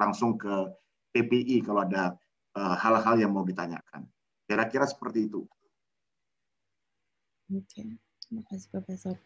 langsung 0.00 0.40
ke 0.40 0.72
PPI 1.12 1.60
kalau 1.60 1.84
ada 1.84 2.16
uh, 2.56 2.74
hal-hal 2.80 3.20
uh, 3.20 3.20
yang 3.20 3.28
mau 3.36 3.44
ditanyakan. 3.44 4.08
Kira-kira 4.48 4.88
seperti 4.88 5.28
itu. 5.28 5.44
Oke, 7.52 8.00
terima 8.24 8.42
kasih 8.48 8.72
Profesor. 8.72 9.20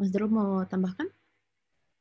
Mas 0.00 0.08
Dru 0.08 0.32
mau 0.32 0.64
tambahkan? 0.64 1.12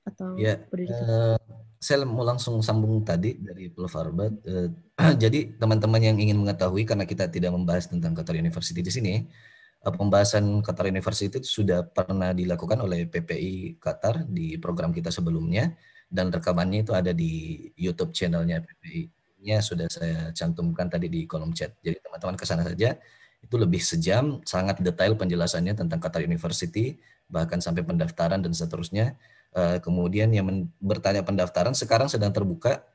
Atau 0.08 0.40
ya, 0.40 0.56
uh, 0.72 1.36
saya 1.84 2.08
mau 2.08 2.24
langsung 2.24 2.64
sambung 2.64 3.04
tadi 3.04 3.36
dari 3.36 3.68
Prof. 3.68 3.92
Arbat. 3.92 4.40
Uh, 4.48 4.72
jadi 5.24 5.52
teman-teman 5.60 6.00
yang 6.00 6.16
ingin 6.16 6.40
mengetahui, 6.40 6.88
karena 6.88 7.04
kita 7.04 7.28
tidak 7.28 7.52
membahas 7.52 7.92
tentang 7.92 8.16
Qatar 8.16 8.40
University 8.40 8.80
di 8.80 8.92
sini, 8.92 9.14
uh, 9.20 9.51
pembahasan 9.90 10.62
Qatar 10.62 10.94
University 10.94 11.42
itu 11.42 11.42
sudah 11.42 11.82
pernah 11.82 12.38
dilakukan 12.38 12.78
oleh 12.86 13.10
PPI 13.10 13.82
Qatar 13.82 14.30
di 14.30 14.62
program 14.62 14.94
kita 14.94 15.10
sebelumnya 15.10 15.74
dan 16.12 16.30
rekamannya 16.30 16.86
itu 16.86 16.94
ada 16.94 17.16
di 17.16 17.66
YouTube 17.74 18.14
channelnya 18.14 18.62
PPI-nya 18.62 19.58
sudah 19.64 19.88
saya 19.90 20.30
cantumkan 20.36 20.86
tadi 20.92 21.10
di 21.10 21.26
kolom 21.26 21.56
chat. 21.56 21.74
Jadi 21.82 21.98
teman-teman 22.04 22.36
ke 22.38 22.46
sana 22.46 22.68
saja. 22.68 23.00
Itu 23.42 23.58
lebih 23.58 23.82
sejam, 23.82 24.38
sangat 24.46 24.86
detail 24.86 25.18
penjelasannya 25.18 25.74
tentang 25.74 25.98
Qatar 25.98 26.22
University, 26.22 27.02
bahkan 27.26 27.58
sampai 27.58 27.82
pendaftaran 27.82 28.44
dan 28.44 28.54
seterusnya. 28.54 29.18
Uh, 29.52 29.82
kemudian 29.82 30.30
yang 30.30 30.46
bertanya 30.78 31.26
pendaftaran 31.26 31.74
sekarang 31.74 32.06
sedang 32.06 32.30
terbuka 32.30 32.86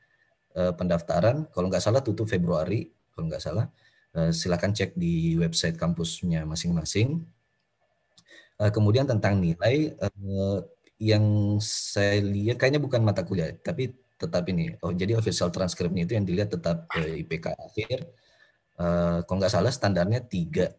uh, 0.55 0.71
pendaftaran. 0.71 1.51
Kalau 1.51 1.67
nggak 1.67 1.83
salah 1.83 1.99
tutup 1.99 2.31
Februari, 2.31 2.87
kalau 3.11 3.27
nggak 3.27 3.43
salah. 3.43 3.67
Uh, 4.17 4.33
silakan 4.33 4.73
cek 4.73 4.97
di 4.97 5.37
website 5.37 5.77
kampusnya 5.77 6.41
masing-masing. 6.49 7.21
Uh, 8.57 8.73
kemudian 8.73 9.05
tentang 9.05 9.37
nilai, 9.37 9.93
uh, 10.01 10.65
yang 10.97 11.21
saya 11.61 12.17
lihat 12.25 12.57
kayaknya 12.57 12.81
bukan 12.81 13.05
mata 13.05 13.21
kuliah, 13.21 13.53
tapi 13.61 13.93
tetap 14.17 14.49
ini. 14.49 14.73
Oh, 14.81 14.89
jadi 14.89 15.13
official 15.13 15.53
transkripnya 15.53 16.09
itu 16.09 16.17
yang 16.17 16.25
dilihat 16.25 16.49
tetap 16.49 16.89
eh, 16.97 17.21
IPK 17.21 17.53
akhir. 17.53 17.99
Kalau 19.25 19.37
nggak 19.41 19.53
salah 19.53 19.73
standarnya 19.73 20.21
tiga 20.21 20.73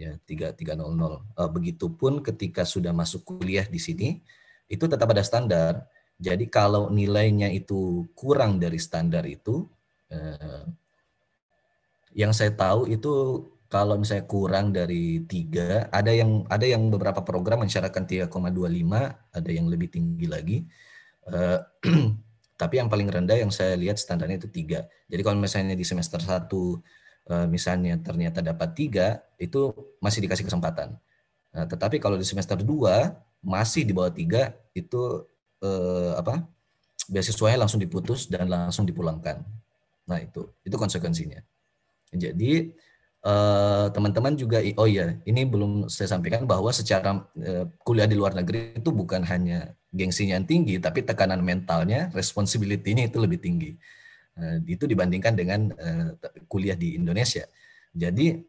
ya 0.00 0.16
tiga 0.24 0.56
tiga 0.56 0.72
nol 0.72 0.96
nol. 0.96 1.20
Uh, 1.36 1.52
begitupun 1.52 2.24
ketika 2.24 2.64
sudah 2.64 2.96
masuk 2.96 3.20
kuliah 3.28 3.68
di 3.68 3.76
sini 3.76 4.08
itu 4.72 4.88
tetap 4.88 5.12
ada 5.12 5.20
standar. 5.20 5.84
Jadi 6.16 6.48
kalau 6.48 6.88
nilainya 6.88 7.52
itu 7.52 8.08
kurang 8.12 8.60
dari 8.60 8.76
standar 8.76 9.24
itu, 9.24 9.64
yang 12.14 12.34
saya 12.34 12.50
tahu 12.54 12.90
itu 12.90 13.46
kalau 13.70 13.94
misalnya 13.94 14.26
kurang 14.26 14.74
dari 14.74 15.22
tiga, 15.30 15.86
ada 15.94 16.10
yang 16.10 16.42
ada 16.50 16.66
yang 16.66 16.90
beberapa 16.90 17.22
program 17.22 17.62
mensyaratkan 17.62 18.02
3,25, 18.02 18.26
ada 19.30 19.50
yang 19.50 19.70
lebih 19.70 19.86
tinggi 19.94 20.26
lagi. 20.26 20.66
Uh, 21.22 21.62
tapi 22.60 22.82
yang 22.82 22.90
paling 22.90 23.06
rendah 23.06 23.38
yang 23.38 23.54
saya 23.54 23.78
lihat 23.78 23.96
standarnya 23.96 24.42
itu 24.42 24.50
tiga. 24.50 24.90
Jadi 25.06 25.22
kalau 25.22 25.38
misalnya 25.38 25.78
di 25.78 25.86
semester 25.86 26.18
satu 26.18 26.82
uh, 27.30 27.46
misalnya 27.46 27.94
ternyata 28.02 28.42
dapat 28.42 28.74
tiga, 28.74 29.22
itu 29.38 29.70
masih 30.02 30.26
dikasih 30.26 30.50
kesempatan. 30.50 30.98
Nah, 31.54 31.66
tetapi 31.70 32.02
kalau 32.02 32.18
di 32.18 32.26
semester 32.26 32.58
dua 32.58 33.14
masih 33.38 33.86
di 33.86 33.94
bawah 33.94 34.10
tiga, 34.10 34.50
itu 34.74 35.22
uh, 35.62 36.18
apa? 36.18 36.42
Beasiswanya 37.06 37.66
langsung 37.66 37.78
diputus 37.78 38.26
dan 38.26 38.50
langsung 38.50 38.82
dipulangkan. 38.82 39.42
Nah 40.10 40.18
itu 40.18 40.50
itu 40.66 40.74
konsekuensinya. 40.74 41.38
Jadi 42.10 42.74
Eh, 43.20 43.86
teman-teman 43.92 44.32
juga 44.32 44.64
oh 44.80 44.88
iya 44.88 45.20
ini 45.28 45.44
belum 45.44 45.92
saya 45.92 46.16
sampaikan 46.16 46.48
bahwa 46.48 46.72
secara 46.72 47.20
uh, 47.20 47.68
kuliah 47.84 48.08
di 48.08 48.16
luar 48.16 48.32
negeri 48.32 48.80
itu 48.80 48.88
bukan 48.96 49.20
hanya 49.28 49.76
gengsinya 49.92 50.40
yang 50.40 50.48
tinggi 50.48 50.80
tapi 50.80 51.04
tekanan 51.04 51.44
mentalnya 51.44 52.08
responsibility-nya 52.16 53.12
itu 53.12 53.20
lebih 53.20 53.36
tinggi. 53.36 53.76
Uh, 54.40 54.64
itu 54.64 54.88
dibandingkan 54.88 55.36
dengan 55.36 55.68
kuliah 56.48 56.72
di 56.72 56.96
Indonesia. 56.96 57.44
Jadi 57.92 58.40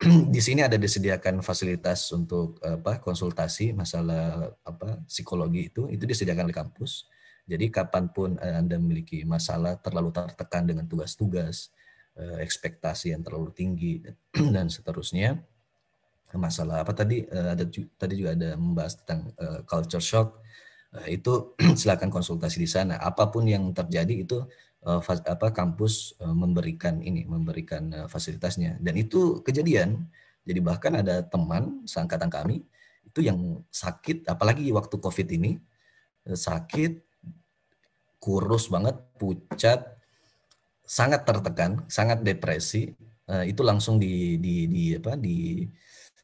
di 0.34 0.40
sini 0.40 0.64
ada 0.64 0.80
disediakan 0.80 1.44
fasilitas 1.44 2.08
untuk 2.16 2.56
apa 2.64 2.96
konsultasi 2.96 3.76
masalah 3.76 4.56
apa 4.64 5.04
psikologi 5.04 5.68
itu 5.68 5.84
itu 5.92 6.08
disediakan 6.08 6.48
di 6.48 6.56
kampus. 6.56 7.12
Jadi 7.44 7.68
kapan 7.68 8.08
pun 8.08 8.40
anda 8.40 8.80
memiliki 8.80 9.20
masalah 9.28 9.76
terlalu 9.84 10.16
tertekan 10.16 10.64
dengan 10.64 10.88
tugas-tugas 10.88 11.68
Eh, 11.68 11.78
ekspektasi 12.40 13.12
yang 13.14 13.22
terlalu 13.24 13.50
tinggi 13.52 14.00
dan 14.54 14.68
seterusnya. 14.68 15.40
Masalah 16.30 16.86
apa 16.86 16.94
tadi? 16.94 17.26
Eh, 17.26 17.48
ada 17.58 17.64
tadi 17.98 18.14
juga 18.14 18.38
ada 18.38 18.54
membahas 18.54 19.02
tentang 19.02 19.34
uh, 19.38 19.60
culture 19.66 20.02
shock. 20.02 20.38
Itu 21.06 21.54
silakan 21.80 22.10
konsultasi 22.10 22.62
di 22.62 22.68
sana. 22.70 22.98
Apa 22.98 23.30
pun 23.30 23.46
yang 23.46 23.70
terjadi 23.74 24.26
itu 24.26 24.42
apa 24.80 25.52
kampus 25.52 26.16
memberikan 26.24 27.04
ini 27.04 27.28
memberikan 27.28 28.08
fasilitasnya. 28.08 28.80
Dan 28.80 28.96
itu 28.96 29.44
kejadian. 29.44 30.08
Jadi 30.40 30.60
bahkan 30.64 30.96
ada 30.96 31.20
teman 31.20 31.84
seangkatan 31.84 32.32
kami 32.32 32.64
itu 33.04 33.20
yang 33.20 33.60
sakit 33.68 34.24
apalagi 34.24 34.72
waktu 34.72 34.96
covid 34.96 35.28
ini 35.36 35.60
sakit 36.24 37.04
kurus 38.16 38.72
banget 38.72 38.96
pucat 39.20 39.99
sangat 40.90 41.22
tertekan, 41.22 41.86
sangat 41.86 42.26
depresi, 42.26 42.90
uh, 43.30 43.46
itu 43.46 43.62
langsung 43.62 44.02
di 44.02 44.34
di 44.42 44.66
di 44.66 44.84
apa 44.98 45.14
di 45.14 45.62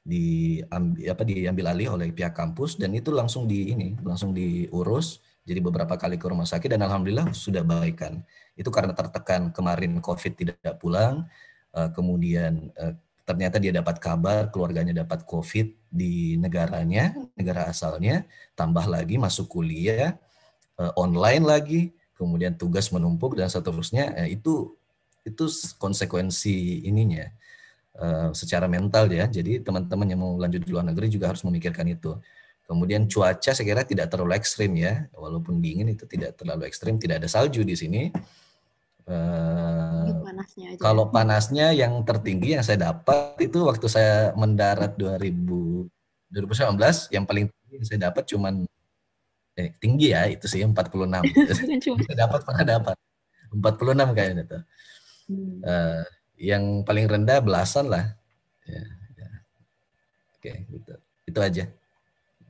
di 0.06 0.58
apa 1.06 1.22
diambil 1.22 1.70
alih 1.70 1.94
oleh 1.94 2.10
pihak 2.10 2.34
kampus 2.34 2.78
dan 2.78 2.94
itu 2.94 3.10
langsung 3.10 3.46
di 3.46 3.74
ini 3.74 3.98
langsung 4.06 4.30
diurus 4.30 5.18
jadi 5.46 5.58
beberapa 5.58 5.98
kali 5.98 6.14
ke 6.14 6.26
rumah 6.30 6.46
sakit 6.46 6.78
dan 6.78 6.86
alhamdulillah 6.86 7.34
sudah 7.34 7.66
baikan 7.66 8.22
itu 8.54 8.70
karena 8.70 8.94
tertekan 8.94 9.50
kemarin 9.50 9.98
covid 9.98 10.38
tidak 10.38 10.78
pulang 10.78 11.26
uh, 11.74 11.90
kemudian 11.90 12.70
uh, 12.78 12.94
ternyata 13.26 13.58
dia 13.58 13.74
dapat 13.74 13.98
kabar 13.98 14.46
keluarganya 14.54 15.02
dapat 15.02 15.26
covid 15.26 15.74
di 15.90 16.38
negaranya 16.38 17.10
negara 17.34 17.66
asalnya 17.66 18.22
tambah 18.54 18.86
lagi 18.86 19.18
masuk 19.18 19.50
kuliah 19.50 20.14
online 20.94 21.42
lagi 21.42 21.90
kemudian 22.16 22.56
tugas 22.56 22.88
menumpuk 22.90 23.36
dan 23.36 23.46
seterusnya 23.52 24.16
eh, 24.24 24.34
itu 24.36 24.72
itu 25.26 25.44
konsekuensi 25.76 26.86
ininya 26.86 27.26
uh, 27.98 28.30
secara 28.32 28.70
mental 28.70 29.10
ya 29.10 29.26
jadi 29.26 29.60
teman-teman 29.60 30.06
yang 30.06 30.20
mau 30.22 30.32
lanjut 30.38 30.62
di 30.62 30.70
luar 30.70 30.86
negeri 30.86 31.10
juga 31.12 31.32
harus 31.32 31.42
memikirkan 31.44 31.86
itu. 31.90 32.16
Kemudian 32.66 33.06
cuaca 33.06 33.54
saya 33.54 33.62
kira 33.62 33.86
tidak 33.86 34.10
terlalu 34.10 34.34
ekstrim 34.34 34.74
ya. 34.74 35.06
Walaupun 35.14 35.62
dingin 35.62 35.86
itu 35.86 36.02
tidak 36.02 36.34
terlalu 36.34 36.66
ekstrim 36.66 36.98
tidak 36.98 37.22
ada 37.22 37.28
salju 37.30 37.62
di 37.62 37.78
sini. 37.78 38.10
Uh, 39.06 40.18
panasnya 40.26 40.66
aja. 40.74 40.82
kalau 40.82 41.04
panasnya 41.14 41.70
yang 41.70 42.02
tertinggi 42.02 42.58
yang 42.58 42.66
saya 42.66 42.90
dapat 42.90 43.38
itu 43.38 43.62
waktu 43.62 43.86
saya 43.86 44.34
mendarat 44.34 44.98
2000 44.98 45.30
2019 46.26 47.14
yang 47.14 47.22
paling 47.22 47.46
tinggi 47.46 47.74
yang 47.78 47.86
saya 47.86 48.00
dapat 48.10 48.26
cuman 48.26 48.66
eh, 49.56 49.72
tinggi 49.80 50.12
ya 50.12 50.28
itu 50.28 50.44
sih 50.46 50.60
46 50.60 50.76
dapat 52.22 52.40
pernah 52.44 52.64
dapat. 52.64 52.96
46 53.50 54.16
kayaknya 54.16 54.44
tuh. 54.44 54.62
Hmm. 55.26 55.58
uh, 55.66 56.04
yang 56.38 56.84
paling 56.86 57.08
rendah 57.08 57.42
belasan 57.42 57.90
lah. 57.90 58.14
Ya, 58.68 58.84
ya. 59.16 59.28
oke 60.36 60.52
gitu. 60.70 60.92
Itu 61.26 61.38
aja. 61.40 61.64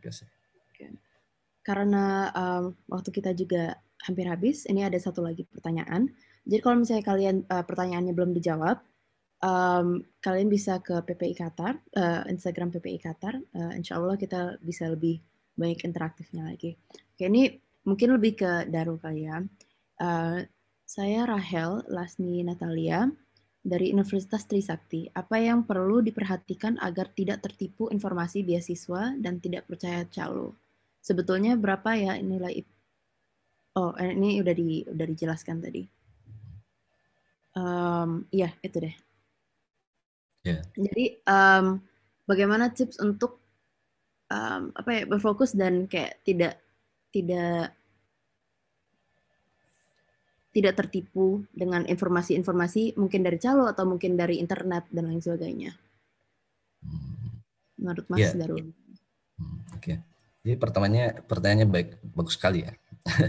Kasih. 0.02 0.28
Karena 1.66 2.30
um, 2.30 2.78
waktu 2.86 3.10
kita 3.10 3.34
juga 3.34 3.74
hampir 4.06 4.30
habis 4.30 4.70
ini 4.70 4.86
ada 4.86 4.94
satu 5.02 5.18
lagi 5.18 5.42
pertanyaan. 5.50 6.06
Jadi 6.46 6.62
kalau 6.62 6.78
misalnya 6.78 7.02
kalian 7.02 7.36
uh, 7.50 7.66
pertanyaannya 7.66 8.14
belum 8.14 8.30
dijawab 8.38 8.78
um, 9.42 10.06
kalian 10.22 10.46
bisa 10.46 10.78
ke 10.78 10.94
PPI 11.02 11.34
Qatar, 11.34 11.74
uh, 11.98 12.22
Instagram 12.30 12.70
PPI 12.70 12.98
Qatar. 13.02 13.34
Uh, 13.50 13.72
insya 13.74 13.98
Allah 13.98 14.14
kita 14.14 14.62
bisa 14.62 14.86
lebih 14.86 15.18
banyak 15.56 15.80
interaktifnya 15.82 16.46
lagi. 16.46 16.76
Oke, 17.16 17.26
ini 17.26 17.56
mungkin 17.88 18.14
lebih 18.14 18.38
ke 18.38 18.50
Daru 18.68 19.00
kali 19.00 19.26
ya. 19.26 19.40
Uh, 19.96 20.44
saya 20.86 21.26
Rahel 21.26 21.82
Lasni 21.90 22.44
Natalia 22.46 23.10
dari 23.66 23.90
Universitas 23.90 24.46
Trisakti. 24.46 25.10
Apa 25.10 25.42
yang 25.42 25.66
perlu 25.66 26.04
diperhatikan 26.04 26.78
agar 26.78 27.10
tidak 27.10 27.42
tertipu 27.42 27.90
informasi 27.90 28.46
beasiswa 28.46 29.16
dan 29.18 29.42
tidak 29.42 29.66
percaya 29.66 30.06
calo? 30.06 30.54
Sebetulnya 31.02 31.58
berapa 31.58 31.96
ya 31.98 32.14
nilai 32.22 32.62
Oh, 33.76 33.92
ini 34.00 34.40
udah 34.40 34.54
di 34.56 34.88
udah 34.88 35.04
dijelaskan 35.04 35.60
tadi. 35.60 35.84
Um, 37.52 38.24
iya, 38.32 38.48
itu 38.64 38.80
deh. 38.80 38.96
Yeah. 40.48 40.64
Jadi 40.72 41.20
um, 41.28 41.84
bagaimana 42.24 42.72
tips 42.72 42.96
untuk 43.04 43.36
um, 44.30 44.74
apa 44.74 44.90
ya 44.90 45.02
berfokus 45.06 45.54
dan 45.54 45.86
kayak 45.86 46.22
tidak 46.26 46.58
tidak 47.14 47.74
tidak 50.56 50.72
tertipu 50.72 51.44
dengan 51.52 51.84
informasi-informasi 51.84 52.96
mungkin 52.96 53.20
dari 53.20 53.36
calo 53.36 53.68
atau 53.68 53.84
mungkin 53.84 54.16
dari 54.16 54.40
internet 54.40 54.88
dan 54.88 55.12
lain 55.12 55.20
sebagainya. 55.20 55.76
Menurut 57.76 58.08
Mas 58.08 58.24
yeah. 58.24 58.32
Darul. 58.32 58.72
Oke. 59.76 59.84
Okay. 59.84 59.96
Jadi 60.40 60.56
pertamanya 60.56 61.12
pertanyaannya 61.26 61.68
baik 61.68 61.88
bagus 62.16 62.40
sekali 62.40 62.64
ya. 62.64 62.72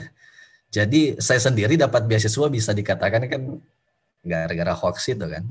Jadi 0.78 1.20
saya 1.20 1.42
sendiri 1.44 1.76
dapat 1.76 2.08
beasiswa 2.08 2.48
bisa 2.48 2.72
dikatakan 2.72 3.28
kan 3.28 3.42
gara-gara 4.24 4.72
hoax 4.72 5.12
itu 5.12 5.28
kan. 5.28 5.44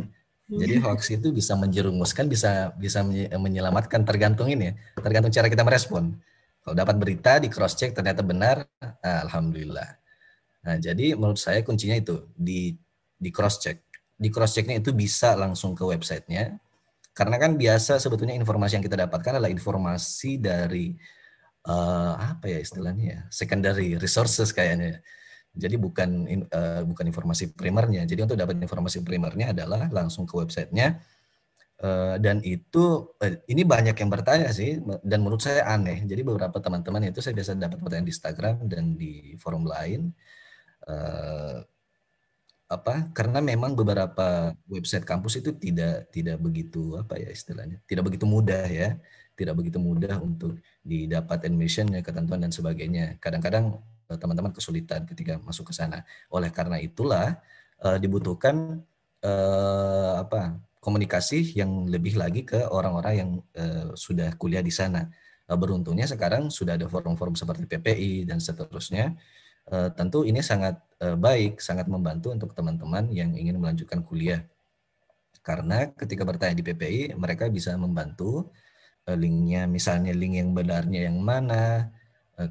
Jadi 0.47 0.79
iya. 0.79 0.83
hoax 0.87 1.11
itu 1.11 1.35
bisa 1.35 1.59
menjerumuskan, 1.59 2.31
bisa 2.31 2.71
bisa 2.79 3.03
menyelamatkan 3.35 4.07
tergantung 4.07 4.47
ini 4.47 4.71
ya, 4.71 4.75
tergantung 4.95 5.35
cara 5.35 5.51
kita 5.51 5.67
merespon. 5.67 6.15
Kalau 6.63 6.75
dapat 6.75 6.99
berita 7.03 7.43
di 7.43 7.51
cross 7.51 7.75
check 7.75 7.95
ternyata 7.95 8.23
benar, 8.23 8.63
nah, 8.79 9.27
alhamdulillah. 9.27 9.99
Nah, 10.67 10.77
jadi 10.79 11.19
menurut 11.19 11.39
saya 11.39 11.67
kuncinya 11.67 11.99
itu 11.99 12.31
di 12.35 12.79
di 13.19 13.31
cross 13.35 13.59
check. 13.59 13.83
Di 14.15 14.31
cross 14.31 14.55
checknya 14.55 14.79
itu 14.79 14.95
bisa 14.95 15.35
langsung 15.35 15.75
ke 15.75 15.83
websitenya, 15.83 16.59
karena 17.11 17.37
kan 17.43 17.59
biasa 17.59 17.99
sebetulnya 17.99 18.39
informasi 18.39 18.79
yang 18.79 18.87
kita 18.87 19.03
dapatkan 19.03 19.43
adalah 19.43 19.51
informasi 19.51 20.39
dari 20.39 20.95
uh, 21.67 22.15
apa 22.19 22.47
ya 22.47 22.59
istilahnya 22.63 23.05
ya, 23.05 23.21
secondary 23.35 23.99
resources 23.99 24.55
kayaknya. 24.55 25.03
Jadi 25.57 25.75
bukan 25.81 26.09
uh, 26.53 26.83
bukan 26.85 27.05
informasi 27.09 27.57
primernya. 27.57 28.05
Jadi 28.05 28.21
untuk 28.29 28.37
dapat 28.37 28.61
informasi 28.61 29.01
primernya 29.01 29.57
adalah 29.57 29.89
langsung 29.89 30.29
ke 30.29 30.37
websitenya. 30.37 31.01
Uh, 31.77 32.17
dan 32.21 32.41
itu 32.41 33.13
uh, 33.21 33.35
ini 33.53 33.61
banyak 33.65 33.93
yang 34.01 34.09
bertanya 34.09 34.49
sih 34.53 34.81
dan 35.05 35.19
menurut 35.25 35.41
saya 35.41 35.65
aneh. 35.69 36.05
Jadi 36.05 36.23
beberapa 36.25 36.57
teman-teman 36.61 37.09
itu 37.09 37.25
saya 37.25 37.37
biasa 37.37 37.57
dapat 37.57 37.81
pertanyaan 37.81 38.09
di 38.09 38.13
Instagram 38.13 38.57
dan 38.69 38.85
di 38.97 39.13
forum 39.41 39.65
lain. 39.65 40.13
Uh, 40.87 41.65
apa 42.67 43.15
karena 43.15 43.39
memang 43.39 43.79
beberapa 43.79 44.51
website 44.67 45.07
kampus 45.07 45.39
itu 45.39 45.55
tidak 45.55 46.11
tidak 46.11 46.35
begitu 46.43 46.99
apa 46.99 47.15
ya 47.15 47.31
istilahnya 47.31 47.79
tidak 47.87 48.11
begitu 48.11 48.27
mudah 48.27 48.67
ya 48.67 48.99
tidak 49.39 49.55
begitu 49.55 49.79
mudah 49.79 50.19
untuk 50.19 50.59
didapat 50.83 51.47
admissionnya 51.47 52.03
ketentuan 52.03 52.43
dan 52.43 52.51
sebagainya 52.51 53.23
kadang-kadang 53.23 53.79
teman-teman 54.15 54.55
kesulitan 54.55 55.03
ketika 55.11 55.43
masuk 55.43 55.71
ke 55.71 55.75
sana. 55.75 56.07
Oleh 56.31 56.55
karena 56.55 56.79
itulah 56.79 57.43
uh, 57.83 57.99
dibutuhkan 57.99 58.87
uh, 59.27 60.23
apa 60.23 60.63
komunikasi 60.79 61.59
yang 61.59 61.91
lebih 61.91 62.15
lagi 62.15 62.47
ke 62.47 62.63
orang-orang 62.71 63.15
yang 63.19 63.31
uh, 63.59 63.91
sudah 63.99 64.39
kuliah 64.39 64.63
di 64.63 64.71
sana. 64.71 65.11
Uh, 65.51 65.59
beruntungnya 65.59 66.07
sekarang 66.07 66.47
sudah 66.47 66.79
ada 66.79 66.87
forum-forum 66.87 67.35
seperti 67.35 67.67
PPI 67.67 68.31
dan 68.31 68.39
seterusnya. 68.39 69.19
Uh, 69.67 69.91
tentu 69.91 70.23
ini 70.23 70.39
sangat 70.47 70.79
uh, 71.03 71.19
baik, 71.19 71.59
sangat 71.59 71.91
membantu 71.91 72.31
untuk 72.31 72.55
teman-teman 72.55 73.11
yang 73.11 73.35
ingin 73.35 73.59
melanjutkan 73.59 74.07
kuliah. 74.07 74.47
Karena 75.43 75.91
ketika 75.91 76.23
bertanya 76.23 76.55
di 76.59 76.63
PPI, 76.63 77.15
mereka 77.19 77.47
bisa 77.47 77.75
membantu 77.79 78.51
linknya, 79.07 79.71
misalnya 79.71 80.11
link 80.11 80.35
yang 80.35 80.51
benarnya 80.51 81.07
yang 81.07 81.23
mana, 81.23 81.95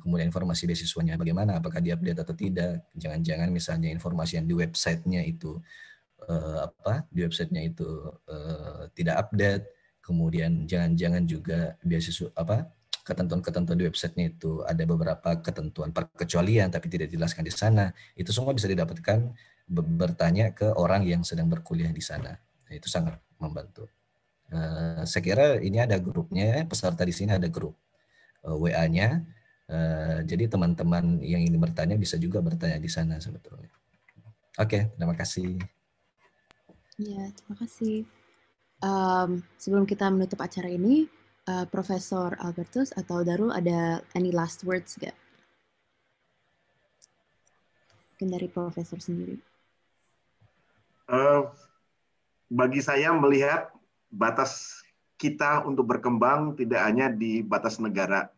kemudian 0.01 0.33
informasi 0.33 0.65
beasiswanya 0.65 1.13
bagaimana, 1.13 1.61
apakah 1.61 1.77
dia 1.77 1.93
update 1.93 2.19
atau 2.25 2.33
tidak, 2.33 2.89
jangan-jangan 2.97 3.53
misalnya 3.53 3.93
informasi 3.93 4.41
yang 4.41 4.49
di 4.49 4.55
websitenya 4.57 5.21
itu 5.21 5.61
uh, 6.25 6.65
apa, 6.65 7.05
di 7.13 7.21
websitenya 7.21 7.61
itu 7.69 7.85
uh, 8.25 8.89
tidak 8.97 9.29
update, 9.29 9.69
kemudian 10.01 10.65
jangan-jangan 10.65 11.29
juga 11.29 11.77
beasiswa 11.85 12.33
apa 12.33 12.65
ketentuan-ketentuan 13.05 13.77
di 13.77 13.85
websitenya 13.85 14.33
itu 14.33 14.65
ada 14.65 14.81
beberapa 14.89 15.37
ketentuan 15.37 15.93
perkecualian 15.93 16.73
tapi 16.73 16.89
tidak 16.89 17.13
dijelaskan 17.13 17.45
di 17.45 17.53
sana, 17.53 17.93
itu 18.17 18.33
semua 18.33 18.57
bisa 18.57 18.65
didapatkan 18.65 19.29
bertanya 19.69 20.49
ke 20.57 20.73
orang 20.73 21.05
yang 21.05 21.21
sedang 21.21 21.45
berkuliah 21.45 21.93
di 21.93 22.01
sana. 22.01 22.33
Itu 22.65 22.89
sangat 22.89 23.21
membantu. 23.37 23.85
Saya 25.05 25.21
kira 25.21 25.57
ini 25.61 25.77
ada 25.81 25.97
grupnya, 26.01 26.65
peserta 26.65 27.05
di 27.05 27.13
sini 27.13 27.33
ada 27.33 27.49
grup 27.49 27.77
WA-nya 28.45 29.25
Uh, 29.65 30.21
jadi 30.29 30.45
teman-teman 30.45 31.17
yang 31.25 31.41
ingin 31.41 31.57
bertanya 31.57 31.97
bisa 31.97 32.21
juga 32.21 32.37
bertanya 32.37 32.77
di 32.77 32.89
sana 32.89 33.17
sebetulnya. 33.17 33.73
Oke, 34.61 34.69
okay, 34.69 34.81
terima 34.93 35.17
kasih. 35.17 35.57
Ya, 37.01 37.27
terima 37.33 37.55
kasih. 37.59 38.05
Um, 38.79 39.41
sebelum 39.57 39.89
kita 39.89 40.07
menutup 40.13 40.39
acara 40.39 40.69
ini, 40.69 41.09
uh, 41.49 41.65
Profesor 41.65 42.37
Albertus 42.37 42.93
atau 42.93 43.25
Darul 43.25 43.49
ada 43.51 44.05
any 44.13 44.29
last 44.29 44.61
words 44.63 44.95
gak? 45.01 45.17
Mungkin 48.15 48.29
dari 48.31 48.47
Profesor 48.47 49.01
sendiri. 49.01 49.35
Uh, 51.09 51.51
bagi 52.47 52.79
saya 52.79 53.11
melihat 53.11 53.73
batas 54.07 54.81
kita 55.19 55.63
untuk 55.67 55.89
berkembang 55.89 56.55
tidak 56.55 56.81
hanya 56.85 57.11
di 57.11 57.43
batas 57.43 57.79
negara, 57.79 58.31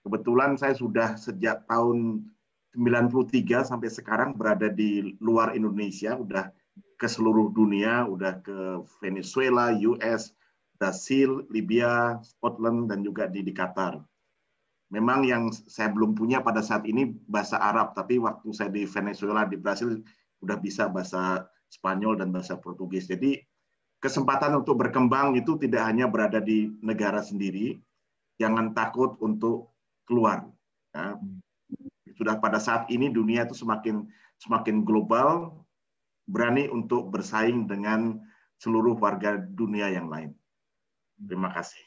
Kebetulan 0.00 0.56
saya 0.56 0.72
sudah 0.72 1.20
sejak 1.20 1.68
tahun 1.68 2.24
93 2.72 3.66
sampai 3.66 3.90
sekarang 3.90 4.38
berada 4.38 4.70
di 4.70 5.18
luar 5.18 5.52
Indonesia, 5.52 6.14
udah 6.16 6.48
ke 6.96 7.08
seluruh 7.08 7.50
dunia, 7.52 8.06
udah 8.06 8.40
ke 8.40 8.84
Venezuela, 9.02 9.74
US, 9.74 10.32
Brasil, 10.80 11.44
Libya, 11.52 12.16
Scotland, 12.24 12.88
dan 12.88 13.04
juga 13.04 13.28
di, 13.28 13.44
di 13.44 13.52
Qatar. 13.52 14.00
Memang 14.90 15.22
yang 15.22 15.52
saya 15.52 15.92
belum 15.92 16.16
punya 16.16 16.42
pada 16.42 16.64
saat 16.64 16.82
ini 16.88 17.14
bahasa 17.28 17.60
Arab, 17.60 17.92
tapi 17.94 18.16
waktu 18.16 18.48
saya 18.56 18.72
di 18.72 18.88
Venezuela, 18.88 19.44
di 19.46 19.60
Brasil, 19.60 20.00
udah 20.40 20.56
bisa 20.56 20.88
bahasa 20.88 21.46
Spanyol 21.70 22.18
dan 22.18 22.34
bahasa 22.34 22.58
Portugis. 22.58 23.06
Jadi 23.06 23.38
kesempatan 24.02 24.58
untuk 24.58 24.80
berkembang 24.80 25.38
itu 25.38 25.54
tidak 25.60 25.86
hanya 25.86 26.10
berada 26.10 26.42
di 26.42 26.72
negara 26.82 27.22
sendiri, 27.22 27.78
jangan 28.40 28.74
takut 28.74 29.14
untuk 29.22 29.70
keluar. 30.10 30.50
Ya. 30.90 31.14
Sudah 32.18 32.42
pada 32.42 32.58
saat 32.58 32.90
ini 32.90 33.06
dunia 33.06 33.46
itu 33.46 33.54
semakin 33.54 34.10
semakin 34.42 34.82
global, 34.82 35.62
berani 36.26 36.66
untuk 36.66 37.14
bersaing 37.14 37.70
dengan 37.70 38.18
seluruh 38.58 38.98
warga 38.98 39.38
dunia 39.38 39.86
yang 39.94 40.10
lain. 40.10 40.34
Terima 41.22 41.54
kasih. 41.54 41.80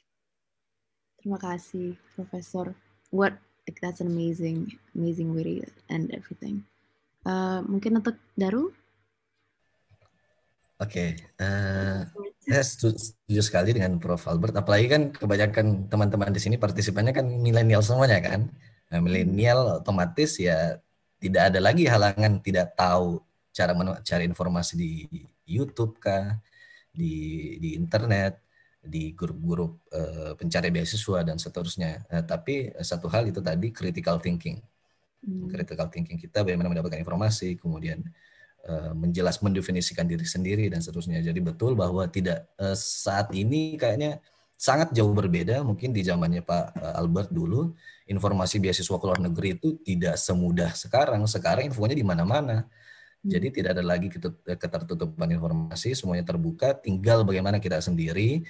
Terima 1.19 1.39
kasih, 1.39 1.99
Profesor. 2.15 2.71
What 3.11 3.35
that's 3.83 3.99
an 3.99 4.07
amazing, 4.07 4.75
amazing 4.95 5.35
way 5.35 5.63
to 5.63 5.67
end 5.91 6.11
everything. 6.15 6.63
Uh, 7.23 7.63
mungkin 7.67 7.99
untuk 7.99 8.19
Daru? 8.35 8.75
Oke, 10.81 11.15
okay. 11.15 11.39
uh, 11.39 12.03
saya 12.43 12.63
setuju 12.63 13.39
sekali 13.39 13.71
dengan 13.71 13.95
Prof. 13.97 14.27
Albert. 14.27 14.59
Apalagi 14.59 14.87
kan 14.91 15.01
kebanyakan 15.15 15.87
teman-teman 15.87 16.35
di 16.35 16.41
sini 16.43 16.55
partisipannya 16.59 17.15
kan 17.15 17.25
milenial 17.25 17.79
semuanya 17.79 18.19
kan. 18.19 18.51
Nah, 18.91 18.99
milenial 18.99 19.79
otomatis 19.79 20.37
ya 20.37 20.77
tidak 21.23 21.55
ada 21.55 21.59
lagi 21.63 21.87
halangan 21.87 22.43
tidak 22.43 22.75
tahu 22.75 23.23
cara 23.55 23.71
cari 24.03 24.27
informasi 24.27 24.73
di 24.75 24.91
YouTube 25.47 25.97
kah, 26.03 26.35
di 26.91 27.55
di 27.63 27.79
internet, 27.79 28.43
di 28.83 29.15
grup-grup 29.15 29.79
uh, 29.95 30.35
pencari 30.35 30.67
beasiswa 30.67 31.23
dan 31.23 31.39
seterusnya. 31.39 32.03
Uh, 32.11 32.23
tapi 32.27 32.75
satu 32.83 33.07
hal 33.07 33.23
itu 33.31 33.39
tadi 33.39 33.71
critical 33.71 34.19
thinking. 34.19 34.59
Hmm. 35.23 35.47
Critical 35.47 35.87
thinking 35.87 36.19
kita 36.19 36.43
bagaimana 36.43 36.67
mendapatkan 36.67 36.99
informasi, 36.99 37.55
kemudian 37.55 38.03
menjelas 38.95 39.43
mendefinisikan 39.43 40.07
diri 40.07 40.23
sendiri 40.23 40.71
dan 40.71 40.79
seterusnya. 40.79 41.19
Jadi 41.19 41.39
betul 41.43 41.75
bahwa 41.75 42.07
tidak 42.07 42.47
uh, 42.55 42.71
saat 42.77 43.27
ini 43.35 43.75
kayaknya 43.75 44.23
sangat 44.55 44.95
jauh 44.95 45.11
berbeda 45.11 45.59
mungkin 45.67 45.91
di 45.91 46.07
zamannya 46.07 46.39
Pak 46.39 46.65
eh, 46.79 46.95
Albert 46.95 47.35
dulu 47.35 47.75
informasi 48.07 48.63
beasiswa 48.63 48.95
ke 48.95 49.03
luar 49.03 49.19
negeri 49.19 49.59
itu 49.59 49.75
tidak 49.83 50.15
semudah 50.15 50.71
sekarang. 50.71 51.27
Sekarang 51.27 51.67
infonya 51.67 51.99
di 51.99 52.05
mana-mana. 52.07 52.63
Jadi 53.23 53.55
tidak 53.55 53.79
ada 53.79 53.83
lagi 53.87 54.11
ketertutupan 54.43 55.31
informasi, 55.31 55.95
semuanya 55.95 56.27
terbuka. 56.27 56.75
Tinggal 56.75 57.23
bagaimana 57.23 57.55
kita 57.55 57.79
sendiri 57.79 58.43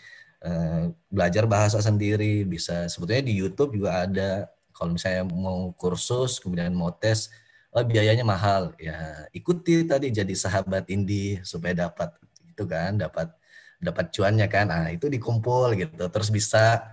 belajar 1.13 1.45
bahasa 1.45 1.77
sendiri. 1.77 2.41
Bisa 2.41 2.89
sebetulnya 2.89 3.21
di 3.21 3.37
YouTube 3.37 3.77
juga 3.77 4.01
ada. 4.01 4.49
Kalau 4.73 4.97
misalnya 4.97 5.29
mau 5.29 5.69
kursus, 5.77 6.41
kemudian 6.41 6.73
mau 6.73 6.89
tes, 6.89 7.29
oh 7.73 7.83
biayanya 7.83 8.25
mahal. 8.25 8.71
Ya 8.77 9.27
ikuti 9.33 9.83
tadi 9.83 10.13
jadi 10.13 10.33
sahabat 10.33 10.87
indie 10.93 11.41
supaya 11.43 11.89
dapat 11.89 12.13
itu 12.45 12.63
kan, 12.69 12.95
dapat 12.97 13.33
dapat 13.81 14.05
cuannya 14.13 14.47
kan. 14.47 14.65
Nah 14.69 14.85
itu 14.93 15.09
dikumpul 15.09 15.75
gitu. 15.75 16.05
Terus 16.07 16.29
bisa 16.29 16.85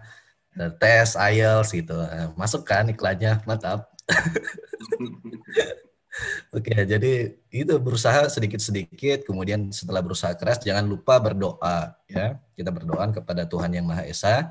uh, 0.57 0.73
tes 0.81 1.15
IELTS 1.15 1.71
gitu. 1.77 1.95
Uh, 1.95 2.33
masuk 2.35 2.65
kan 2.67 2.89
iklannya, 2.89 3.39
mantap. 3.45 3.93
Oke, 6.51 6.75
jadi 6.75 7.39
itu 7.55 7.75
berusaha 7.79 8.27
sedikit-sedikit, 8.27 9.23
kemudian 9.23 9.71
setelah 9.71 10.03
berusaha 10.03 10.35
keras, 10.35 10.59
jangan 10.59 10.83
lupa 10.83 11.23
berdoa, 11.23 11.95
ya. 12.11 12.43
Kita 12.59 12.75
berdoa 12.75 13.07
kepada 13.15 13.47
Tuhan 13.47 13.71
yang 13.71 13.87
Maha 13.87 14.03
Esa, 14.05 14.51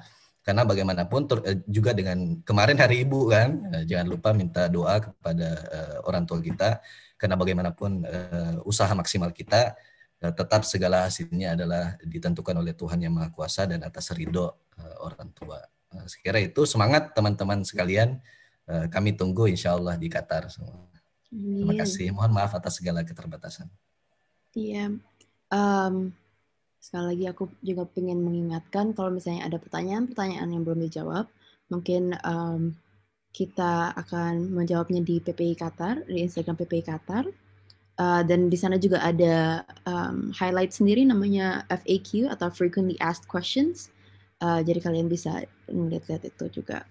karena 0.49 0.65
bagaimanapun 0.65 1.29
eh, 1.45 1.61
juga 1.69 1.93
dengan 1.93 2.41
kemarin 2.41 2.73
hari 2.81 3.05
Ibu 3.05 3.29
kan, 3.29 3.69
eh, 3.69 3.85
jangan 3.85 4.09
lupa 4.09 4.33
minta 4.33 4.65
doa 4.65 4.97
kepada 4.97 5.49
uh, 5.69 6.09
orang 6.09 6.25
tua 6.25 6.41
kita, 6.41 6.81
karena 7.21 7.37
bagaimanapun 7.37 8.01
uh, 8.01 8.57
usaha 8.65 8.89
maksimal 8.97 9.29
kita 9.29 9.77
uh, 10.25 10.33
tetap 10.33 10.65
segala 10.65 11.05
hasilnya 11.05 11.53
adalah 11.53 11.93
ditentukan 12.01 12.57
oleh 12.57 12.73
Tuhan 12.73 12.97
yang 12.97 13.13
Maha 13.13 13.29
Kuasa 13.29 13.69
dan 13.69 13.85
atas 13.85 14.09
ridho 14.09 14.49
uh, 14.49 14.95
orang 15.05 15.29
tua. 15.37 15.61
Uh, 15.93 16.09
sekira 16.09 16.41
itu 16.41 16.65
semangat 16.65 17.13
teman-teman 17.13 17.61
sekalian, 17.61 18.17
uh, 18.65 18.89
kami 18.89 19.13
tunggu 19.13 19.45
insya 19.45 19.77
Allah 19.77 20.01
di 20.01 20.09
Qatar 20.09 20.49
semua. 20.49 20.89
Terima 21.29 21.77
kasih. 21.77 22.09
Mohon 22.09 22.41
maaf 22.41 22.57
atas 22.57 22.81
segala 22.81 23.05
keterbatasan. 23.05 23.69
Iya. 24.57 24.97
Um, 25.53 26.09
sekali 26.79 27.15
lagi 27.15 27.25
aku 27.27 27.51
juga 27.59 27.83
ingin 27.99 28.23
mengingatkan 28.23 28.95
kalau 28.95 29.11
misalnya 29.11 29.45
ada 29.45 29.59
pertanyaan-pertanyaan 29.59 30.49
yang 30.49 30.63
belum 30.63 30.79
dijawab, 30.87 31.27
mungkin 31.67 32.15
um, 32.23 32.73
kita 33.29 33.93
akan 33.93 34.49
menjawabnya 34.55 35.05
di 35.05 35.21
PPI 35.21 35.53
Qatar, 35.59 36.07
di 36.07 36.25
Instagram 36.25 36.57
PPI 36.57 36.83
Qatar. 36.87 37.25
Uh, 37.99 38.23
dan 38.23 38.47
di 38.47 38.55
sana 38.55 38.79
juga 38.79 39.03
ada 39.03 39.67
um, 39.83 40.31
highlight 40.31 40.71
sendiri 40.71 41.03
namanya 41.03 41.67
FAQ 41.67 42.31
atau 42.31 42.47
Frequently 42.47 42.95
Asked 43.03 43.27
Questions. 43.27 43.91
Uh, 44.39 44.63
jadi 44.63 44.79
kalian 44.79 45.11
bisa 45.11 45.43
melihat-lihat 45.67 46.31
itu 46.31 46.63
juga. 46.63 46.87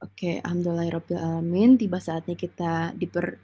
Oke, 0.00 0.16
okay, 0.16 0.34
Alhamdulillahirrahmanirrahim. 0.40 1.76
Tiba 1.76 2.00
saatnya 2.00 2.32
kita 2.40 2.96
diper, 2.96 3.36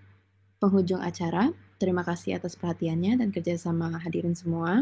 penghujung 0.57 1.05
acara. 1.05 1.53
Terima 1.77 2.01
kasih 2.01 2.41
atas 2.41 2.57
perhatiannya 2.57 3.21
dan 3.21 3.29
kerjasama 3.29 4.01
hadirin 4.01 4.33
semua. 4.33 4.81